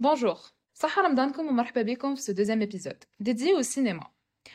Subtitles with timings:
[0.00, 1.82] Bonjour, Sahar Ramdankoum ou marhaba
[2.16, 4.10] ce deuxième épisode, dédié au cinéma,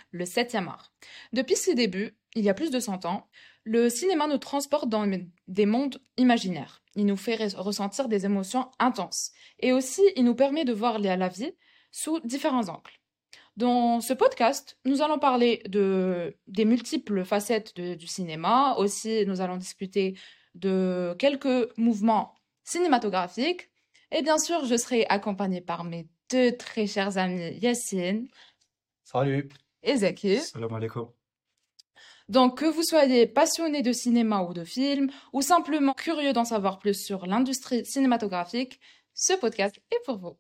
[0.10, 0.92] le 7e art.
[1.34, 3.28] Depuis ses débuts, il y a plus de 100 ans,
[3.64, 5.06] le cinéma nous transporte dans
[5.48, 6.82] des mondes imaginaires.
[6.96, 9.34] Il nous fait ressentir des émotions intenses.
[9.60, 11.54] Et aussi, il nous permet de voir la vie
[11.92, 13.00] sous différents angles.
[13.56, 18.74] Dans ce podcast, nous allons parler de, des multiples facettes du cinéma.
[18.80, 20.18] Aussi, nous allons discuter
[20.56, 22.34] de quelques mouvements
[22.64, 23.70] cinématographiques.
[24.18, 28.30] Et bien sûr, je serai accompagnée par mes deux très chers amis Yassine.
[29.04, 29.50] Salut.
[29.84, 30.40] Et Zaki.
[30.40, 31.10] Salam alaikum.
[32.30, 36.80] Donc, que vous soyez passionné de cinéma ou de film, ou simplement curieux d'en savoir
[36.80, 38.80] plus sur l'industrie cinématographique,
[39.14, 40.38] ce podcast est pour vous.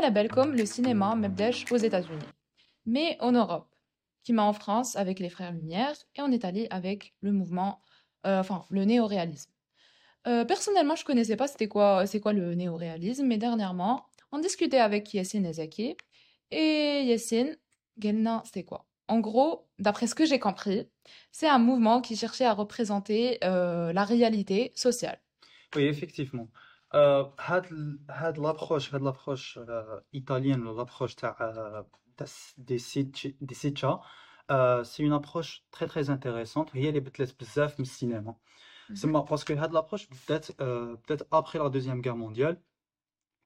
[0.00, 2.18] Label comme le cinéma Mebdesh aux États-Unis,
[2.86, 3.74] mais en Europe,
[4.24, 7.82] qui m'a en France avec les Frères Lumière et en Italie avec le mouvement,
[8.26, 9.50] euh, enfin le néoréalisme.
[10.26, 14.80] Euh, personnellement, je connaissais pas c'était quoi, c'est quoi le néoréalisme, mais dernièrement, on discutait
[14.80, 15.96] avec Yassine Ezaki
[16.50, 17.56] et Yassine,
[17.98, 18.86] Gelna, c'était quoi?
[19.08, 20.86] En gros, d'après ce que j'ai compris,
[21.32, 25.18] c'est un mouvement qui cherchait à représenter euh, la réalité sociale.
[25.74, 26.48] Oui, effectivement.
[26.93, 27.65] Euh, هاد
[28.09, 29.59] هاد لابروش هاد لابروش
[30.15, 31.85] ايطاليان ولا لابروش تاع
[32.57, 34.01] دي سيت دي سيتشا
[34.83, 38.35] سي اون ابروش تري تري انتريسونت هي اللي بدلت بزاف من السينما
[38.93, 42.57] سما باسكو هاد لابروش بدات بدات ابخي لا دوزيام غير مونديال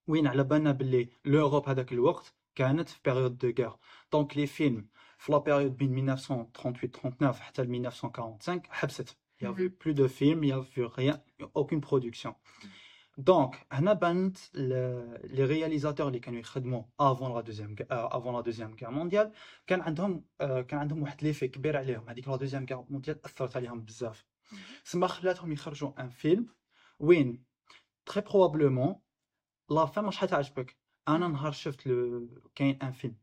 [0.07, 3.75] وين على بالنا بلي لوروب هذاك الوقت كانت في بيريود دو غير
[4.11, 4.87] دونك لي فيلم
[5.17, 10.43] في لا بيريود بين 1938 39 حتى 1945 حبست il y avait plus de films
[10.43, 11.21] il y avait rien
[11.53, 12.35] aucune production
[13.17, 13.65] Donc,
[14.53, 19.31] les réalisateurs qui ont été avant la deuxième euh, avant la deuxième guerre mondiale,
[19.67, 23.85] كان عندهم كان عندهم واحد ليفي كبير عليهم هذيك لا دوزيام guerre mondiale اثرت عليهم
[23.85, 24.25] بزاف
[24.83, 26.55] سما خلاتهم يخرجوا ان فيلم
[26.99, 27.43] وين
[28.05, 28.95] تري بروبابلومون
[29.69, 31.89] لا فام مش حتعجبك انا نهار شفت
[32.55, 33.17] كاين ان فيلم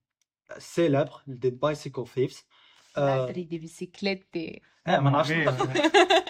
[0.59, 2.45] سيلبر دي بايسيكل ثيفز
[2.99, 5.33] العفري دي بيسيكليتي اه ما نعرفش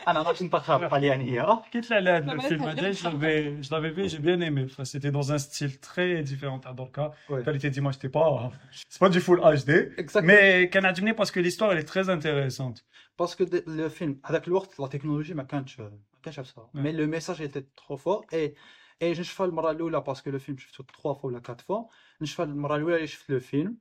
[0.08, 4.06] انا نعرفش نطبخها بالطليانيه حكيت لي على هذا الفيلم هذا جو لافي جو لافي في
[4.06, 8.52] جي بيان ايمي سيتي دون ان ستيل تري ديفيرون تاع دركا كاليتي ديماج تي با
[8.88, 12.78] سي با دو فول اتش دي مي كان عجبني باسكو ليستوار اللي تري انتريسونت
[13.18, 17.42] باسكو لو فيلم هذاك الوقت لا تكنولوجي ما كانتش ما كانش عفسها مي لو ميساج
[17.42, 18.54] ايتي ترو فور اي
[19.02, 21.84] اي نشفى المره الاولى باسكو لو فيلم شفتو 3 فوا ولا 4 فوا
[22.20, 23.76] نشفى المره الاولى اللي شفت لو فيلم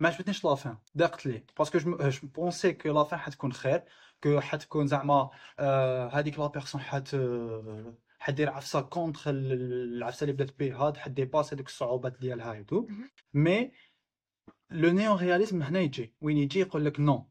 [0.00, 1.44] ما عجبتنيش لافان ضاقت لي.
[1.58, 3.82] باسكو جو بونسي كو لافان حتكون خير
[4.22, 5.30] كو حتكون زعما
[6.12, 7.16] هذيك لا بيرسون حت
[8.18, 12.86] حدير عفسة كونتر العفسة اللي بدات به هاد حديباس هذوك الصعوبات ديالها ايتو
[13.34, 13.72] مي
[14.70, 16.14] لو نيو رياليزم هنا يجي.
[16.20, 17.26] وين يجي يقول لك نو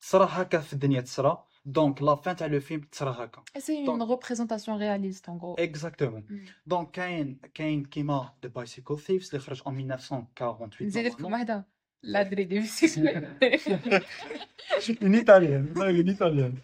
[0.00, 1.46] تصرا هكا في الدنيا تصرا.
[1.64, 3.44] دونك لا فان تاع لو فيلم تصرا هكا.
[3.58, 9.40] سي اون ريبريزونطاسيون رياليست ان غرو اكزاكتومون دونك كاين كاين كيما دو بايسيكل ثيفز اللي
[9.40, 13.08] خرج ان 1948 نزيد لكم واحدة L'adrédévisisme.
[15.00, 16.58] une italienne, une italienne.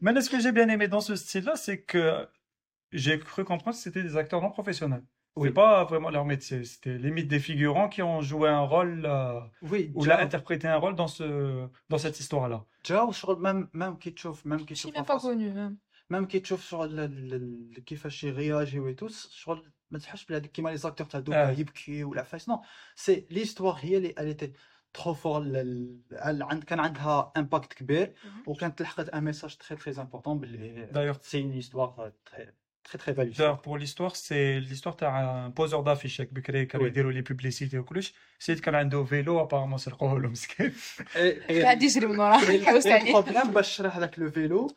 [0.00, 2.26] Mais ce que j'ai bien aimé dans ce style-là, c'est que
[2.92, 5.04] j'ai cru comprendre que c'était des acteurs non professionnels.
[5.36, 5.48] Oui.
[5.48, 9.40] C'est pas vraiment leur métier, c'était limite des figurants qui ont joué un rôle euh,
[9.94, 12.64] ou là interprété un rôle dans ce dans cette histoire-là.
[12.82, 15.54] Déjà, sur même même qui chauffe, même qui pas connu hein.
[15.54, 15.76] même.
[16.10, 20.76] Même sur le, le, qui fait et tout, sur ما تحسش بلي هذيك كيما لي
[20.76, 22.62] زاكتور تاع دوكا يبكي ولا فاش نو
[22.94, 24.50] سي ليستوار هي اللي elle était
[24.94, 25.42] ترو فور
[26.66, 28.14] كان عندها امباكت كبير
[28.46, 32.52] وكانت لحقت ان ميساج تري تري امبورطون باللي دايوغ سي اون هيستوار تري
[32.88, 33.32] très très value.
[33.38, 37.22] D'ailleurs, pour l'histoire, c'est l'histoire t'as un poseur d'affiches avec Bekri qui avait déroulé les
[37.22, 38.12] publicités au coulisses.
[38.38, 40.72] C'est qu'il a un vélo, apparemment, c'est le rôle, مسكين.
[41.48, 43.18] قاعد يجري من وراه يحوس عليه.
[43.18, 44.76] البروبليم باش شرح هذاك لو فيلو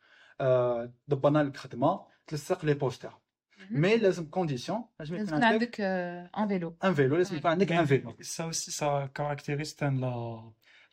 [1.08, 3.12] دبرنا لك خدمه تلصق لي بوستر
[3.70, 8.16] مي لازم كونديسيون لازم يكون عندك ان فيلو ان فيلو لازم يكون عندك ان فيلو
[8.20, 10.42] سا اوسي سا كاركتيريست لا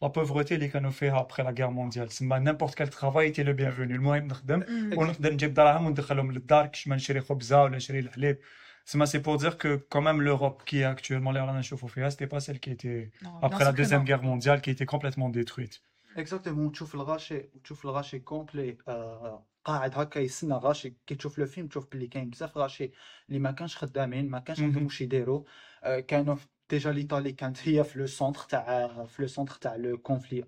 [0.02, 3.54] لا بوفرتي اللي كانوا فيها ابخي لا غير مونديال تسمى نيمبورت كال ترافاي تي لو
[3.54, 4.64] بيانفوني المهم نخدم
[4.98, 8.38] ونقدر نجيب دراهم وندخلهم للدار كش ما نشري خبزه ولا نشري الحليب
[8.86, 12.28] C'est c'est pour dire que quand même l'Europe qui est actuellement l'air d'un chauffe c'était
[12.28, 14.06] pas celle qui était Non, bien après la sûr que Deuxième non.
[14.06, 15.82] Guerre mondiale qui était complètement détruite.
[16.18, 21.68] اكزاكتومون تشوف الغاشي تشوف الغاشي كومبلي آه قاعد هكا يستنى غاشي كي تشوف لو فيلم
[21.68, 22.92] تشوف بلي كاين بزاف غاشي
[23.30, 24.86] اللي ما كانش خدامين ما كانش عندهم مهم.
[24.86, 25.44] واش يديروا
[25.84, 29.76] آه كانوا في- ديجا ليطالي كانت هي في لو سونتر تاع في لو سونتر تاع
[29.76, 30.44] لو كونفلي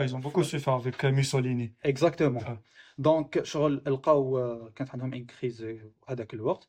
[0.00, 1.72] Ils ont beaucoup souffert avec euh, Mussolini.
[1.84, 2.62] اكزاكتومون آه.
[2.98, 5.66] دونك شغل لقاو آه، كانت عندهم ان كريز
[6.08, 6.68] هذاك الوقت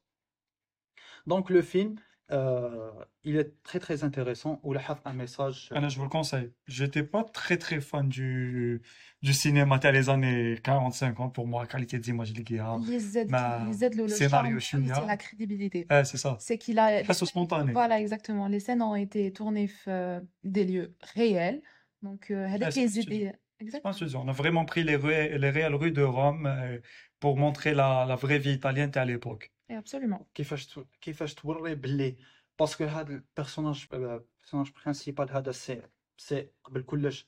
[1.28, 1.96] دونك لو فيلم
[2.33, 2.91] euh,
[3.23, 4.61] il est très très intéressant.
[4.63, 4.75] Ou
[5.05, 5.69] un message.
[5.71, 6.53] Ah, Alors, je vous le conseille.
[6.67, 8.83] J'étais pas très très fan du,
[9.23, 12.79] du cinéma dans les années 40-50 hein, pour moi, la qualité d'image les gars.
[12.89, 15.87] le scénario charme, la crédibilité.
[15.91, 16.37] Eh, c'est ça.
[16.41, 17.05] C'est qu'il a.
[17.05, 17.73] Face spontané.
[17.73, 18.49] Voilà, exactement.
[18.49, 21.63] Les scènes ont été tournées euh, des lieux réels.
[22.03, 23.33] Donc, euh, avec les idées.
[23.59, 23.95] Exactement.
[24.23, 26.79] On a vraiment pris les, les réelles rues de Rome, euh,
[27.20, 29.52] pour montrer la, la vraie vie italienne à l'époque.
[29.70, 30.26] Et absolument.
[30.34, 30.86] كيفاش تو...
[31.02, 32.16] كيفاش توري باللي
[32.60, 35.82] باسكو هذا البيرسوناج البيرسوناج برينسيبال هذا سي
[36.18, 37.28] سي قبل كلش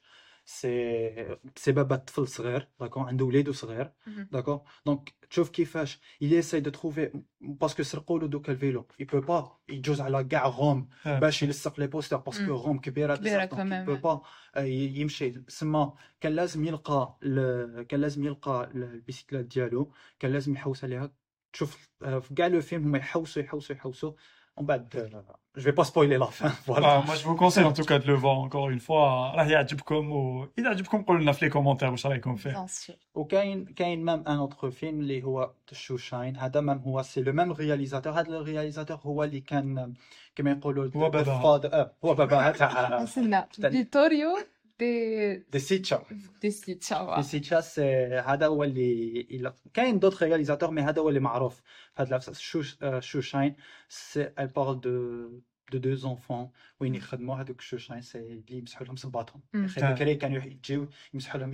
[0.50, 3.92] سي سي بابا طفل صغير داكو؟ عنده وليدو صغير.
[4.06, 8.86] داكو؟ دونك تشوف كيفاش il essaye de trouver باسكو سرقوا له دوك الفيلو.
[9.02, 12.62] Il peut pas يجوز على كاع روم Ah, باش يلصق لي بوستر باسكو.
[12.64, 15.42] روم كبيرة كبيرة بزاف كمان، peut pas آه، ي- يمشي.
[15.48, 17.82] سما كان لازم يلقى ال...
[17.86, 19.92] كان لازم يلقى ال- البيسيكلات ديالو.
[20.18, 21.12] كان لازم يحوس عليها.
[21.52, 24.12] تشوف في كاع لو فيلم هما يحوسوا يحوسوا يحوسوا.
[24.57, 25.09] بعد
[25.57, 27.99] جو في با سبويلي لا فان bah, فوالا moi, je vous conseille en tout cas
[27.99, 29.35] de le voir encore une fois.
[29.35, 32.51] راه يعجبكم و إذا عجبكم قولوا لنا في les commentaires واش رايكم فيه.
[32.53, 32.93] Bien sûr.
[33.15, 37.51] وكاين كاين مام ان اوتر فيلم اللي هو شوشاين هذا مام هو سي لو ميم
[37.51, 39.93] رياليزاتور هذا الرياليزاتور هو اللي كان
[40.35, 41.37] كما يقولوا هو باباها.
[41.57, 43.71] الفاد- آه، هو بابا تاع سنة استنى.
[43.71, 44.29] فيتوريو
[44.78, 46.04] دي دي سيتشا
[46.42, 47.82] دي سيتشا دي سيتشا سي
[48.26, 51.56] هذا هو اللي إلا- كاين دوت رياليزاتور مي هذا هو اللي معروف
[51.94, 53.56] في هذا العفسه شوش آه، شوشاين
[53.88, 55.28] سي elle parle de
[55.74, 56.48] de deux enfants
[56.80, 59.42] وين يخدموا هذوك الشوشاين سي اللي يمسحوا لهم صباطهم.
[59.54, 61.52] بكري كانوا يجيو يمسحوا لهم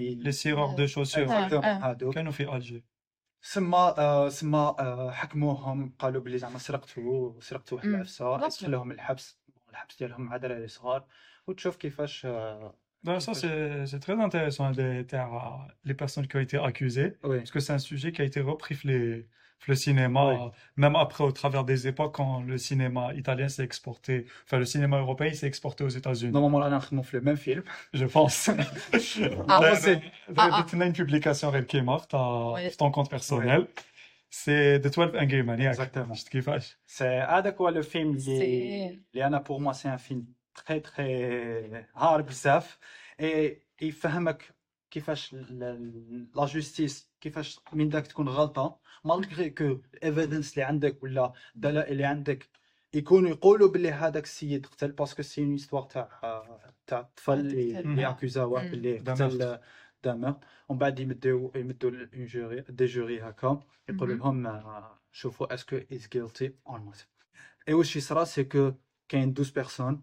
[0.87, 1.19] chaussures.
[1.19, 1.91] آه، Exactement، آه.
[1.91, 2.85] هذوك كانوا في ألجي.
[3.43, 7.88] سما آه سما آه حكموهم قالوا بلي زعما سرقتوا سرقتوا واحد.
[7.88, 8.37] العفسه.
[8.37, 9.38] دخلوهم الحبس
[9.70, 11.06] الحبس ديالهم مع دراري صغار
[11.47, 12.27] وتشوف كيفاش
[13.05, 15.06] Non, ça, c'est très intéressant les,
[15.85, 17.39] les personnes qui ont été accusées, oui.
[17.39, 19.27] parce que c'est un sujet qui a été repris les,
[19.69, 20.51] le cinéma, oui.
[20.77, 24.99] même après au travers des époques quand le cinéma italien s'est exporté, enfin le cinéma
[24.99, 26.33] européen s'est exporté aux États-Unis.
[26.33, 27.62] Normalement là, on fait le même film,
[27.93, 28.49] je pense.
[28.49, 28.55] ah,
[29.49, 29.77] ah là, ah.
[29.77, 30.01] c'est.
[30.37, 30.85] Ah, ah.
[30.85, 33.61] une publication réelle qui est morte ton compte personnel.
[33.61, 33.67] Oui.
[34.31, 35.75] C'est The 12 Angry Maniacs.
[35.75, 36.15] Exactement.
[36.87, 39.01] C'est ah d'accord le film, il.
[39.21, 40.25] Anna pour moi c'est un film
[40.55, 42.79] تري تري هار بزاف.
[43.21, 44.55] إي يفهمك
[44.91, 48.81] كيفاش لا جوستيس كيفاش من داك تكون غلطة.
[49.05, 52.49] مالغري كو ايفيدنس اللي عندك ولا الدلائل اللي عندك
[52.95, 56.09] يكونوا يقولوا باللي هذاك السيد قتل باسكو سي اون هيستوار تاع
[56.87, 58.71] تاع الطفل اللي اكوزاوه.
[58.71, 59.59] باللي قتل
[60.05, 60.37] دامر
[60.69, 63.62] ومن بعد يمدوا يمدوا اون جوري دي جوري هكا.
[63.89, 64.15] يقولوا.
[64.15, 64.62] لهم
[65.12, 67.06] شوفوا اسكو از guilty اور نوت
[67.69, 68.73] اي واش يصرا سي كو
[69.09, 70.03] كاين 12 بيرسون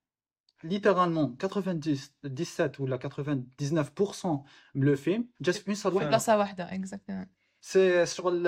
[0.64, 4.44] littéralement 97 ou la 99%
[4.74, 6.08] من le film, just une seule في واحدة.
[6.08, 7.26] بلاصة واحدة exactement.
[7.60, 8.44] C'est شغل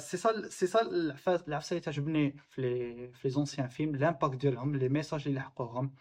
[0.00, 4.36] سي سا سي سا العفسة العفسة اللي تعجبني في لي في لي زونسيان فيلم لامباكت
[4.36, 5.94] ديالهم لي ميساج اللي لحقوهم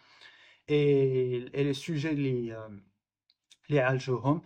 [0.70, 2.70] اي اي لي سوجي اللي
[3.70, 4.41] اللي عالجوهم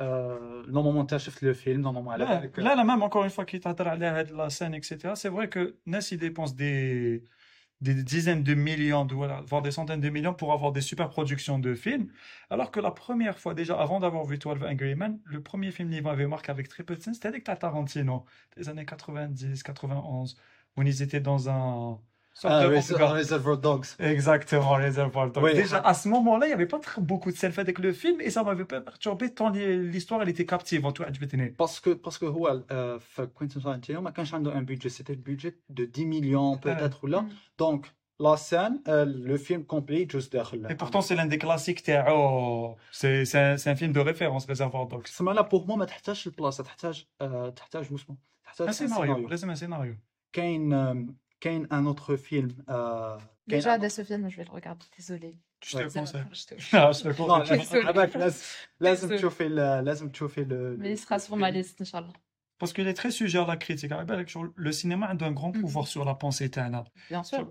[0.00, 3.44] نورمالمون انت شفت لو فيلم نورمالمون على Là, بالك là, là, même encore une fois
[3.44, 7.22] qu'il t'attarde à la scène, etc., c'est vrai que Ness, il dépense des,
[7.81, 9.07] des dizaines de millions,
[9.47, 12.11] voire des centaines de millions pour avoir des super productions de films.
[12.49, 15.89] Alors que la première fois, déjà, avant d'avoir vu 12 Angry Men, le premier film
[15.89, 18.25] qui m'avait marqué avec très peu de scènes, c'était avec Tarantino,
[18.57, 20.37] des années 90, 91,
[20.77, 22.01] où ils étaient dans un.
[22.40, 23.12] sorte Ah, de Res- hangar.
[23.22, 25.44] Reservoir Dogs Exactement, Reservoir Dogs.
[25.46, 25.52] Oui.
[25.62, 27.92] Déjà, à ce moment-là, il n'y avait pas très beaucoup de scènes faites avec le
[28.02, 29.50] film et ça m'avait pas perturbé tant
[29.94, 30.94] l'histoire, elle était captivante.
[31.00, 31.52] Ouais, je vais tenir.
[31.58, 35.86] باسكو باسكو هو آه، في كوينتين تارانتينو ما كانش عنده ان بودجي سيتي البودجي دو
[35.94, 37.28] 10 مليون بوتيتر ولا مم.
[37.58, 37.86] دونك
[38.20, 38.80] لا سان
[39.26, 41.82] لو فيلم كومبلي جوز داخل Et pourtant, c'est l'un des classiques.
[41.82, 42.76] تاعو.
[42.92, 45.02] C'est c'est un, c'est un film de référence, Reservoir Dogs.
[45.04, 48.94] تسمى لا بوغ مو ما تحتاجش البلاصه تحتاج آه، تحتاج واسمه تحتاج Un ان scénario,
[49.00, 49.96] سيناريو لازم un scénario.
[50.32, 50.72] كاين
[51.38, 53.18] آم، كاين ان اوتر فيلم آه،
[53.50, 54.86] كاين Déjà, un- dès ce film, je vais le regarder.
[54.98, 55.34] Désolée.
[55.64, 55.84] Je te Ouais.
[55.84, 56.24] le conseille.
[56.32, 57.58] Je te- Ah, je te le Non, conseille.
[57.58, 57.86] Désolé.
[57.86, 58.42] عبالك لازم
[58.80, 59.16] لازم Désolé.
[59.18, 61.56] تشوفي ال- لازم تشوفي le- Mais il le- sera le sur ma film.
[61.56, 62.12] liste, Inch'Allah.
[62.60, 63.92] Parce qu'il est très sujet à la critique.
[63.92, 65.60] على بالك شغل- Le cinéma a un grand Mhm.
[65.62, 66.84] pouvoir sur la pensée تاعنا.
[67.10, 67.46] Bien sûr.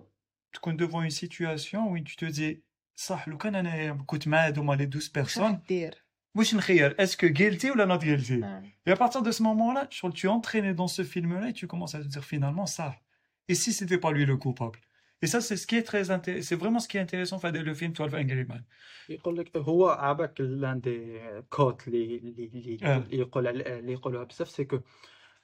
[0.54, 2.62] تكون devant une situation où tu te dis
[2.96, 6.06] صح لو كان انا كنت مع هذوما les 12 personnes دير.
[6.38, 8.64] واش نخير est-ce que guilty ou not guilty Ouais.
[8.88, 11.50] et à partir de ce moment-là je trouve que tu es entraîné dans ce film-là
[11.50, 12.88] et tu commences à te dire finalement ça
[13.49, 14.79] Et si c'était pas lui le coupable
[15.23, 17.51] et ça c'est ce qui est très intéressant c'est vraiment ce qui est intéressant في
[17.53, 18.63] le film 12 Angry Men
[19.09, 23.05] يقول لك هو عباك لأن دي كوت اللي اللي آه.
[23.11, 24.79] يقول اللي يقولوها بزاف سي كو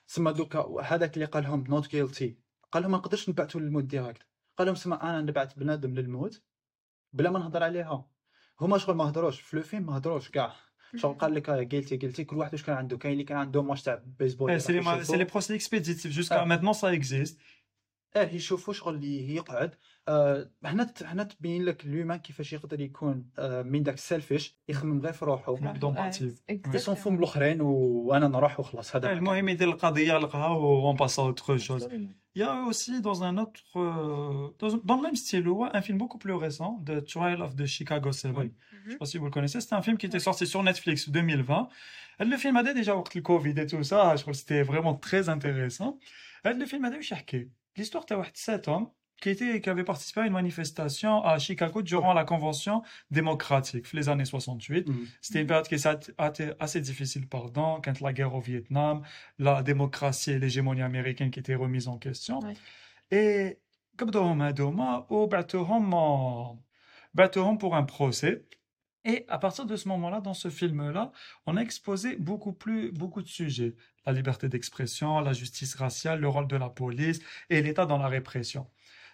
[0.07, 2.37] سما دوكا هذاك اللي قال لهم نوت جيلتي
[2.73, 4.23] قال لهم ما نقدرش نبعثوا للموت ديريكت
[4.59, 6.43] قال لهم سما أنا نبعث بنادم للموت
[7.13, 8.09] بلا ما نهضر عليها
[8.61, 10.55] هما شغل ما هضروش في لو فيلم ما هضروش كاع
[10.97, 13.83] شغل قال لك جيلتي جيلتي كل واحد واش كان عنده كاين اللي كان عنده ماتش
[13.83, 16.13] تاع بيسبول Eh, c'est les, ma- c'est les procès expéditifs
[18.16, 19.76] اه يشوفوا شغل اللي يقعد
[20.08, 25.02] آه، هنا ت- هنا تبين لك الهيومان كيفاش يقدر يكون آه، من داك السيلفيش يخمم
[25.02, 26.52] غير في روحه Ouais, d'empathie.
[26.76, 31.24] يصون فم الاخرين وانا نروح وخلاص هذا المهم يدير القضية يلقاها و on passe à
[31.24, 32.10] autre chose Absolument.
[32.36, 35.82] Il y a aussi dans un autre, euh, dans, dans le même style, ouais, un
[35.82, 38.32] film beaucoup plus récent, The Trial of the Chicago 7.
[38.38, 38.52] Oui.
[38.86, 39.60] Je sais pas si vous le connaissez.
[39.62, 41.68] C'est un film qui était sorti sur Netflix 2020.
[42.22, 44.16] Euh, Le film a déjà eu le Covid et tout ça.
[44.16, 45.98] Je crois que c'était vraiment très intéressant.
[46.46, 47.18] Euh, Le film a déjà
[47.78, 48.90] L'histoire de cet homme
[49.22, 54.08] qui, était, qui avait participé à une manifestation à Chicago durant la convention démocratique, les
[54.10, 54.88] années 68.
[54.88, 55.08] Mhm.
[55.22, 59.02] C'était une période qui était assez- assez difficile, pardon, quand la guerre au Vietnam,
[59.38, 62.40] la démocratie et l'hégémonie américaine qui étaient remises en question.
[62.40, 62.56] Ouais.
[63.12, 63.58] Et
[63.98, 66.58] قبضوهم هذوما وبعتوهم en-
[67.14, 68.46] بعتوهم pour un procès.
[69.05, 71.13] et à partir de ce moment-là, dans ce film-là,
[71.47, 73.75] on a exposé beaucoup plus, beaucoup de sujets.
[74.07, 77.21] La liberté d'expression, la justice raciale, le rôle de la police
[77.51, 78.67] et l'État dans la répression.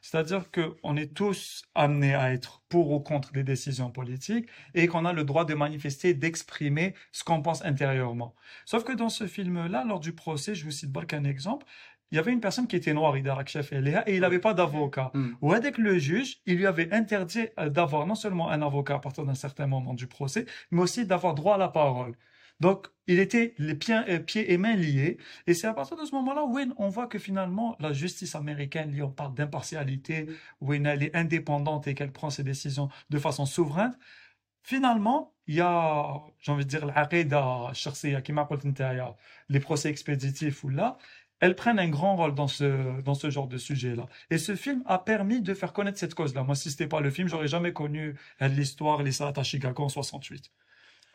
[0.03, 5.05] C'est-à-dire qu'on est tous amenés à être pour ou contre des décisions politiques et qu'on
[5.05, 8.35] a le droit de manifester, d'exprimer ce qu'on pense intérieurement.
[8.65, 11.67] Sauf que dans ce film-là, lors du procès, je vous cite qu'un exemple,
[12.11, 15.11] il y avait une personne qui était noire, Eléa, et il n'avait pas d'avocat.
[15.15, 15.37] Mhm.
[15.41, 18.99] Ou avec le juge, il lui avait interdit euh, d'avoir non seulement un avocat à
[18.99, 22.15] partir d'un certain moment du procès, mais aussi d'avoir droit à la parole.
[22.59, 25.19] Donc, il était les pieds, euh, et mains liés.
[25.47, 28.95] Et c'est à partir de ce moment-là où on voit que finalement, la justice américaine,
[29.03, 30.27] on parle d'impartialité,
[30.61, 33.97] où elle est indépendante et qu'elle prend ses décisions de façon souveraine.
[34.63, 38.47] Finalement, il y a, j'ai envie de dire, l'aqida shakhsiya, qui m'a
[39.49, 40.99] les procès expéditifs ou là,
[41.41, 44.07] elles prennent un grand rôle dans ce, dans ce genre de sujet-là.
[44.29, 46.45] Et ce film a permis de faire connaître cette cause-là.
[46.45, 49.83] Moi, si ce n'était pas le film, j'aurais jamais connu euh, l'histoire, les à Chicago
[49.83, 50.53] en 68.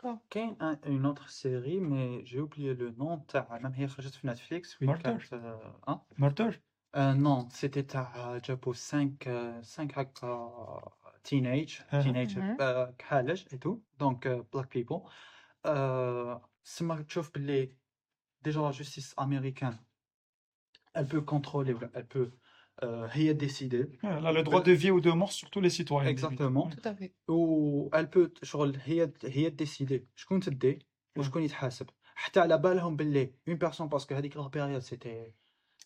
[0.03, 0.37] Ok,
[0.85, 3.19] une autre série, mais j'ai oublié le nom.
[3.27, 4.77] T'as même hier sur Netflix.
[4.81, 5.15] Murder.
[5.33, 5.55] Euh,
[5.87, 6.01] hein?
[6.17, 6.49] Murder.
[6.95, 8.11] Euh, non, c'était ta
[8.43, 9.27] Japo 5
[9.61, 13.35] 5 acteurs teenage, uh teenage mhm.
[13.51, 15.01] et tout, donc black people.
[16.63, 17.69] C'est ma que
[18.43, 19.77] déjà la justice américaine
[20.94, 22.30] elle peut contrôler ولا elle peut
[22.82, 25.70] آه، هي décider Elle a le droit de vie ou de mort sur tous les
[25.70, 26.08] citoyens.
[26.14, 26.66] Exactement.
[26.76, 27.12] Tout à fait.
[27.28, 30.78] و elle peut شغل هي هي ديسيدي شكون تدي
[31.18, 35.32] وشكون يتحاسب حتى على بالهم باللي اون بيرسون باسكو هذيك لا بيريود سيتي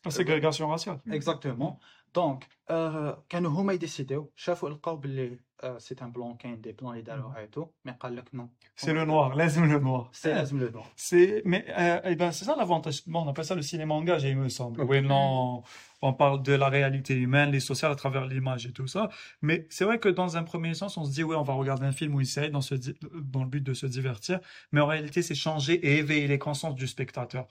[0.06, 0.98] La ségrégation raciale.
[1.08, 1.76] اكزاكتومون
[2.14, 6.90] دونك آه كانوا هما يديسيديو شافوا لقاو باللي آه سي ان بلون كاين دي بلون
[6.92, 10.12] اللي داروها ايتو مي قال لك نو C'est le noir, لازم le noir.
[10.12, 12.98] سي لازم لو نو C'est, mais, euh, eh ben, c'est ça l'avantage.
[13.06, 14.80] Bon, on appelle ça le cinéma engagé, il me semble.
[14.90, 15.62] Oui, non,
[16.08, 19.02] on parle de la réalité humaine, les sociales à travers l'image et tout ça.
[19.46, 21.86] Mais c'est vrai que dans un premier sens, on se dit, oui, on va regarder
[21.92, 22.96] un film ou une série dans, ce di-
[23.34, 24.36] dans le but de se divertir.
[24.72, 27.44] Mais en réalité, c'est changer et éveiller les consciences du spectateur.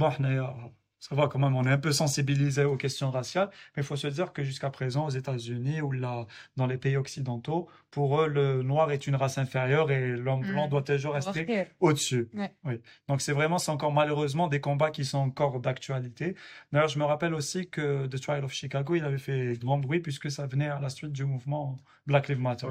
[0.00, 0.50] Bon, on est, euh,
[0.99, 3.95] ça va quand même, on est un peu sensibilisé aux questions raciales, mais il faut
[3.95, 6.25] se dire que jusqu'à présent, aux États-Unis ou là,
[6.55, 10.51] dans les pays occidentaux, pour eux, le noir est une race inférieure et l'homme Mm.
[10.51, 12.29] blanc doit toujours rester au-dessus.
[12.33, 12.51] Ouais.
[12.63, 12.81] Oui.
[13.07, 16.35] Donc c'est vraiment, c'est encore malheureusement des combats qui sont encore d'actualité.
[16.71, 19.99] D'ailleurs, je me rappelle aussi que The Trial of Chicago, il avait fait grand bruit
[19.99, 21.77] puisque ça venait à la suite du mouvement
[22.07, 22.67] Black Lives Matter.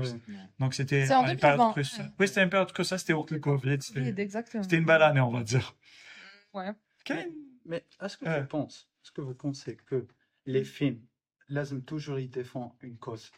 [0.58, 1.72] Donc c'était en une période 2020.
[1.74, 2.00] plus.
[2.18, 3.78] Oui, c'était une période que ça, c'était au Covid.
[3.80, 4.62] C'était Oui, exactement.
[4.64, 5.74] c'était une belle année, on va dire.
[6.54, 6.72] Ouais.
[7.65, 8.41] Mais est-ce que Ouais.
[8.41, 10.07] tu penses, est-ce que vous pensez que
[10.45, 11.01] les films,
[11.49, 13.31] لازم toujours ils défendent une cause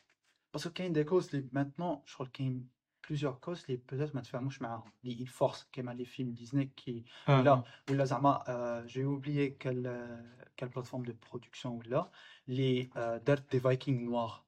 [0.52, 2.62] Parce que كاين des causes اللي maintenant, je crois qu'il y a
[3.02, 7.04] plusieurs causes اللي peut-être ما تفهموش معاهم اللي ils forcent كيما les films Disney qui
[7.28, 10.22] Euh, ولا ولا زعما euh, j'ai oublié quelle euh,
[10.56, 12.12] quelle plateforme de production ولا
[12.50, 14.44] اللي euh, دارت des Vikings noirs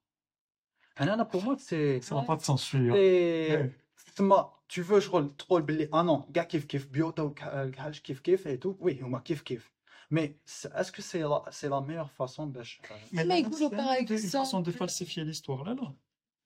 [1.01, 2.94] انا انا pour moi c'est ça n'a pas de sens, celui-là.
[2.94, 3.72] c'est Ouais.
[4.15, 8.48] تما tu veux شغل تقول باللي اه نو كاع كيف كيف بيوتا وكحالش كيف كيف
[8.48, 9.75] اي تو وي هما كيف كيف
[10.15, 12.62] Mais c'est- est-ce que c'est la, c'est la meilleure façon de.
[12.62, 15.88] Mais Mais là, écoute, c'est par une des exemple- façons de falsifier l'histoire, là, là.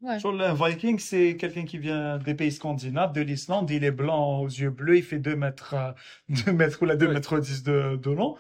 [0.06, 0.18] Ouais.
[0.24, 4.22] Sur le Viking, c'est quelqu'un qui vient des pays scandinaves, de l'Islande, il est blanc
[4.44, 5.92] aux yeux bleus, il fait 2 mètres, euh,
[6.40, 7.16] 2 mètres ou la 2 Ouais.
[7.16, 8.32] mètres 10 de, de long.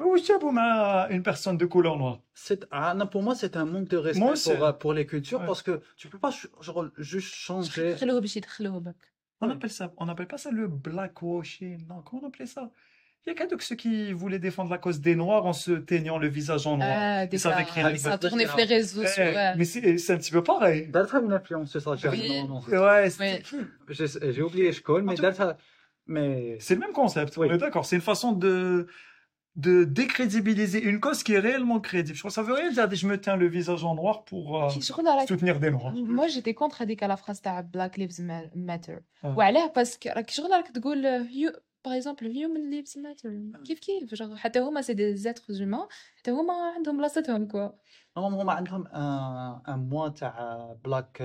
[0.00, 4.64] une personne de couleur noire c'est ah, pour moi c'est un manque de respect pour,
[4.64, 7.96] euh, pour, les cultures parce que tu ne peux pas genre, juste changer
[9.40, 12.70] on appelle ça on appelle pas ça le blackwashing non comment on appelait ça?
[13.26, 16.16] Il y a qu'à ceux qui voulaient défendre la cause des Noirs en se teignant
[16.18, 16.88] le visage en noir.
[16.90, 17.54] Ah, des ça
[17.96, 19.24] ça tournait les réseaux eh, sociaux.
[19.56, 20.88] Mais c'est un petit peu pareil.
[20.88, 22.48] D'altra une influenceuse algérienne.
[22.50, 22.78] Oui.
[22.78, 23.10] Ouais,
[23.90, 25.14] j'ai oublié Eshkol, mais
[26.06, 26.56] Mais...
[26.58, 27.54] C'est le même concept, oui.
[27.58, 27.84] d'accord.
[27.84, 28.86] C'est une façon de,
[29.55, 32.17] de décrédibiliser une cause qui est réellement crédible.
[32.17, 34.63] Je pense que ça veut rien dire je me teins le visage en noir pour
[34.63, 35.93] euh, كي شغل راك soutenir des Noirs.
[35.93, 38.21] moi j'étais contre هذيك لا فراس تاع بلاك ليفز
[38.55, 39.37] ماتر آه.
[39.37, 41.51] وعلاه باسكو راك شغل راك تقول هيو
[41.85, 43.29] باغ اكزومبل هيومن ليفز ماتر
[43.65, 47.69] كيف كيف جوغ حتى هما سي دي زيتر زومان حتى هما عندهم بلاصتهم كوا
[48.17, 51.21] هم هما عندهم ان ان موا تاع بلاك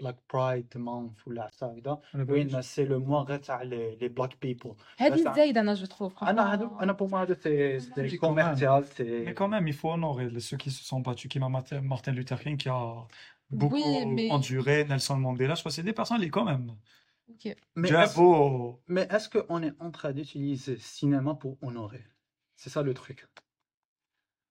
[0.00, 4.42] بلاك برايد مانث ولا عرفتها هكذا وين سي لو موا غير تاع لي لي بلاك
[4.42, 7.82] بيبل هذه بس- زايده انا جو تروف انا هادو انا بور موا هادو سي Oui,
[7.82, 11.30] سي quand كوميرسيال Mais سي quand même, il faut honorer ceux qui se sont battus,
[11.32, 13.06] comme Martin Martin Luther King qui a
[13.50, 15.54] beaucoup Oui, mais- enduré, Nelson Mandela.
[15.54, 16.66] Je crois que c'est des personnes, quand même.
[17.32, 17.44] Ok.
[17.80, 18.80] Mais J'ai un est-ce beau.
[18.94, 22.04] mais est-ce qu'on est en train d'utiliser cinéma pour honorer
[22.60, 23.18] C'est ça le truc.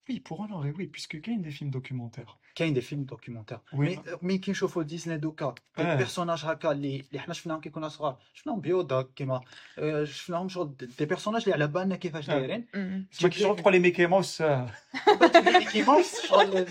[0.09, 2.37] Oui, pour honorer, oui, puisque quand il y a des films documentaires.
[2.55, 3.75] كاين دي فيلم دوكيومونتير Oui.
[3.77, 5.93] مي مي كي نشوفوا ديزني دوكا آه.
[5.93, 9.41] البيرسوناج هكا اللي اللي حنا شفناهم كي كنا صغار شفناهم بيوضا كيما
[9.79, 12.33] آه، شفناهم شغل دي بيرسوناج اللي على بالنا كيفاش آه.
[12.39, 13.15] دايرين Mm.
[13.17, 14.41] C'est moi qui je reprends les Mickey Mouse.
[14.41, 16.65] euh, كيما شغل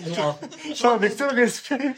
[0.75, 1.95] ça, avec tout le respect.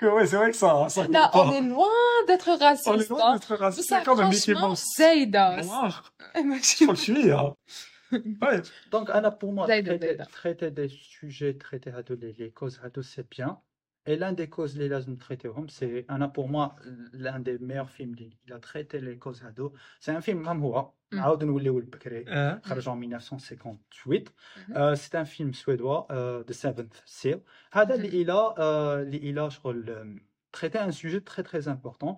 [0.00, 0.88] que ouais, c'est vrai que ça.
[0.88, 1.56] ça Là, compte on pas.
[1.56, 3.08] est loin d'être On est raciste.
[3.10, 3.34] loin hein.
[3.34, 3.88] d'être raciste.
[3.88, 4.84] Ça, quand même, Mickey franchement, Mouse.
[4.98, 5.62] زايدة.
[5.62, 6.12] Noir.
[6.34, 7.54] Je le suis, hein.
[8.11, 8.61] ouais.
[8.91, 11.91] Donc, Anna, pour moi, traiter, traiter, des sujets, traiter
[12.37, 13.59] les, causes, c'est bien.
[14.05, 16.77] Et l'un des causes, les lazmes traiter, c'est Anna, pour moi,
[17.11, 18.15] l'un des meilleurs films.
[18.45, 19.73] Il a traité les causes ado.
[19.99, 20.95] C'est un film, Mamoua,
[22.87, 24.33] en 1958.
[24.95, 27.41] C'est un film suédois, euh, The Seventh Seal.
[27.73, 28.09] Mm-hmm.
[28.13, 30.15] Il a euh,
[30.51, 32.17] traité un sujet très, très important.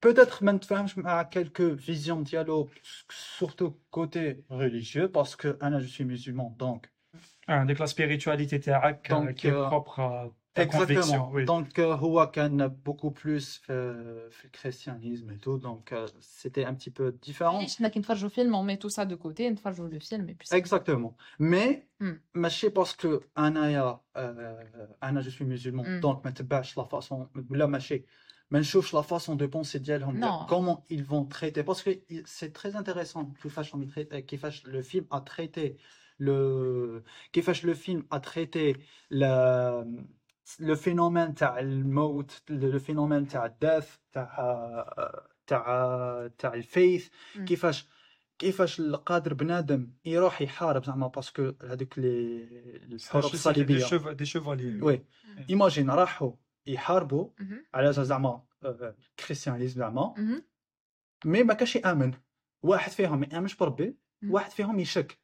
[0.00, 2.68] Peut-être maintenant, je a quelques visions de dialogue,
[3.08, 6.90] surtout côté religieux, parce qu'Anna, je suis musulman, donc.
[7.46, 11.30] Ah, donc la spiritualité thérac, euh, qui est euh, propre à ta exactement.
[11.32, 11.44] Oui.
[11.44, 17.12] Donc, euh, Huacan, beaucoup plus euh, le christianisme et tout, donc c'était un petit peu
[17.22, 17.58] différent.
[17.58, 20.28] Oui, je filme, on met tout ça de côté, une fois que je le film,
[20.28, 21.16] et puis Exactement.
[21.38, 22.12] Mais, mm.
[22.34, 24.02] mais parce que Anna,
[25.00, 26.00] Anna, je suis musulman, mm.
[26.00, 28.04] donc je la façon, la mâcher
[28.51, 30.47] ما نشوفش la façon de penser ديالهم Non.
[30.47, 34.81] comment ils vont traiter parce que il- c'est très intéressant كيفاش راهم يتري- كيفاش le
[34.83, 35.77] film a traité
[36.21, 38.75] le كيفاش le film a traité
[39.11, 39.85] le
[40.59, 45.15] le phénomène تاع الموت le phénomène تاع الdeath تاع
[45.47, 47.45] تاع تاع الفيث مم.
[47.45, 47.87] كيفاش
[48.39, 52.43] كيفاش القادر بنادم يروح يحارب زعما باسكو هذوك لي
[52.91, 54.83] الحروب Des, الصليبيه cheva- des chevaliers.
[54.83, 55.05] وي
[55.49, 56.31] ايماجين راحوا
[56.66, 57.28] يحاربوا.
[57.74, 58.42] على أساس زعما
[59.26, 60.42] كريستيانيزم زعما Mhm.
[61.24, 62.12] مي ما كاش يامن
[62.62, 63.96] واحد فيهم ما يآمنش بربي.
[64.28, 65.18] واحد فيهم يشك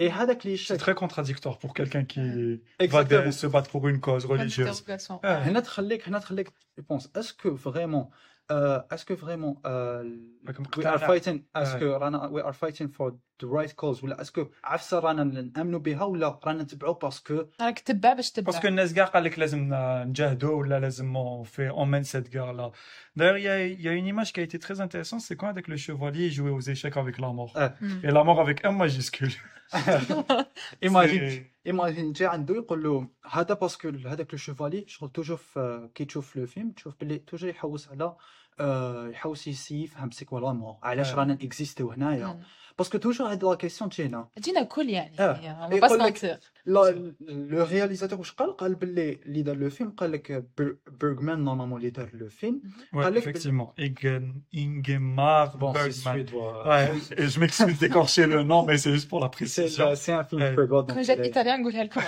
[0.00, 4.26] إي هذاك اللي يشك très contradictoire pour quelqu'un qui va se battre pour une cause
[4.26, 4.82] religieuse.
[5.22, 8.10] Ah, هنا تخليك هنا تخليك تبونس اسكو فريمون
[8.51, 13.11] اسكو فريمون comme we are قطعنا- fighting اسكو رانا we are fighting for
[13.43, 15.23] the right cause ولا اسكو عفسه رانا
[15.55, 19.23] نامنوا بها ولا رانا نتبعوا باسكو راك تبع باش تبع Parce que الناس كاع قال
[19.23, 19.69] لك لازم
[20.07, 22.71] نجاهدوا ولا لازم on fait on mène cette guerre là.
[23.17, 25.35] D'ailleurs, il y a, il y a une image qui a été très intéressante, c'est
[25.39, 27.51] quand avec le chevalier il jouait aux échecs avec la mort.
[27.55, 27.73] Ah.
[27.81, 28.05] Mm.
[28.05, 29.35] Et la mort avec un majuscule.
[30.83, 35.89] ايماجين C'est- ايماجين جا عنده يقول له هذا باسكو هذاك لو شوفالي شغل توجور في-
[35.95, 38.15] كي تشوف لو فيلم تشوف بلي توجور يحوس على
[38.59, 41.15] آه، يحوس يسي يفهم سي كوا لا مور علاش آه.
[41.15, 42.39] رانا اكزيستيو هنايا مم.
[42.77, 45.67] باسكو توجور هاد لا كيسيون تجينا تجينا كل يعني آه.
[45.69, 46.37] on va pas se يقول لك- mentir.
[46.65, 51.43] لا لو رياليزاتور واش قال قال باللي اللي دار لو فيلم قال لك بير- بيرغمان
[51.43, 52.61] نورمالمون اللي دار لو فيلم
[52.95, 53.73] Ouais, Avec- effectivement.
[53.81, 56.03] Igen- Ingemar بون سي Bergman.
[56.03, 59.93] سويدوا Ouais, et je m'excuse d'écorcher le nom, mais c'est juste pour la précision.
[59.93, 60.55] سي ان فيلم آه.
[60.55, 61.03] سويدوا كون
[61.51, 62.01] جات ايطاليان نقولها لكم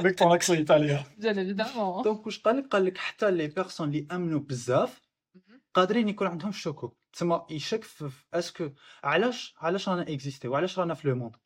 [0.00, 1.02] Avec ton accent italien.
[1.18, 2.02] bien évidemment.
[2.04, 5.00] دونك واش قال لك قال لك حتى لي بيرسون اللي امنوا بزاف
[5.74, 8.70] قادرين يكون عندهم الشكوك تسمى يشك في في اسكو
[9.04, 11.36] علاش علاش رانا اكزيستي وعلاش رانا في لو موند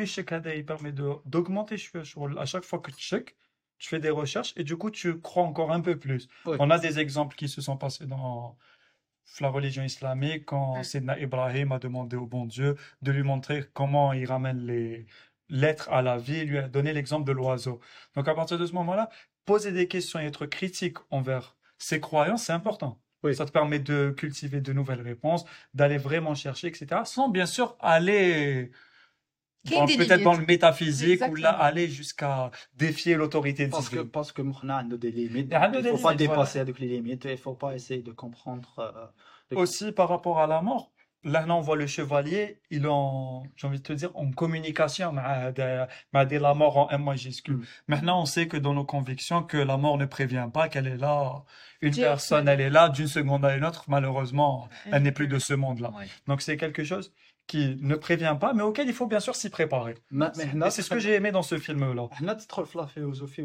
[0.00, 3.32] Mais chaque année, il permet de- d'augmenter je- je- à chaque fois que tu checkes,
[3.80, 6.22] tu fais des recherches et du coup, tu crois encore un peu plus.
[6.46, 6.56] Oui.
[6.64, 8.56] On a des exemples qui se sont passés dans,
[9.44, 10.84] la religion islamique, quand Mm.
[10.90, 12.70] Sayyidina Ibrahim a demandé au bon Dieu
[13.06, 15.06] de lui montrer comment il ramène les
[15.49, 17.79] l'être à la vie, lui donner l'exemple de l'oiseau.
[18.15, 19.09] Donc à partir de ce moment-là,
[19.45, 22.99] poser des questions et être critique envers ses croyances, c'est important.
[23.23, 23.35] Oui.
[23.35, 27.01] Ça te permet de cultiver de nouvelles réponses, d'aller vraiment chercher, etc.
[27.05, 28.71] Sans bien sûr aller
[29.65, 34.41] peut-être dans le métaphysique ou là aller jusqu'à défier l'autorité de parce que parce que
[34.41, 35.51] on a des limites.
[35.51, 36.61] Il ne faut pas dépasser voilà.
[36.61, 37.25] avec les limites.
[37.25, 38.73] Il ne faut pas essayer de comprendre.
[39.51, 40.91] Euh, Aussi par rapport à la mort,
[41.23, 45.59] là on voit le chevalier il en j'ai envie de te dire en communication avec
[45.59, 47.65] euh, la mort en M majuscule.
[47.87, 50.97] Maintenant on sait que dans nos convictions que la mort ne prévient pas qu'elle est
[50.97, 51.43] là.
[51.81, 55.39] Une personne elle est là d'une seconde à une autre malheureusement elle n'est plus de
[55.39, 55.91] ce monde là
[56.27, 57.13] donc c'est quelque chose
[57.47, 59.95] qui ne prévient pas mais auquel il faut bien sûr s'y préparer.
[60.69, 63.43] C'est ce que j'ai aimé dans ce film là la philosophie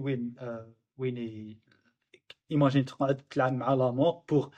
[2.51, 2.85] imagine
[3.37, 4.51] la mort pour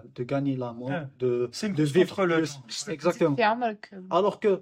[0.04, 1.10] دو غاني لا مور اه.
[1.18, 2.84] دو C'est une de course vivre contre le plus.
[2.84, 2.92] temps.
[2.92, 3.36] Exactement.
[3.36, 4.60] في عمرك Alors que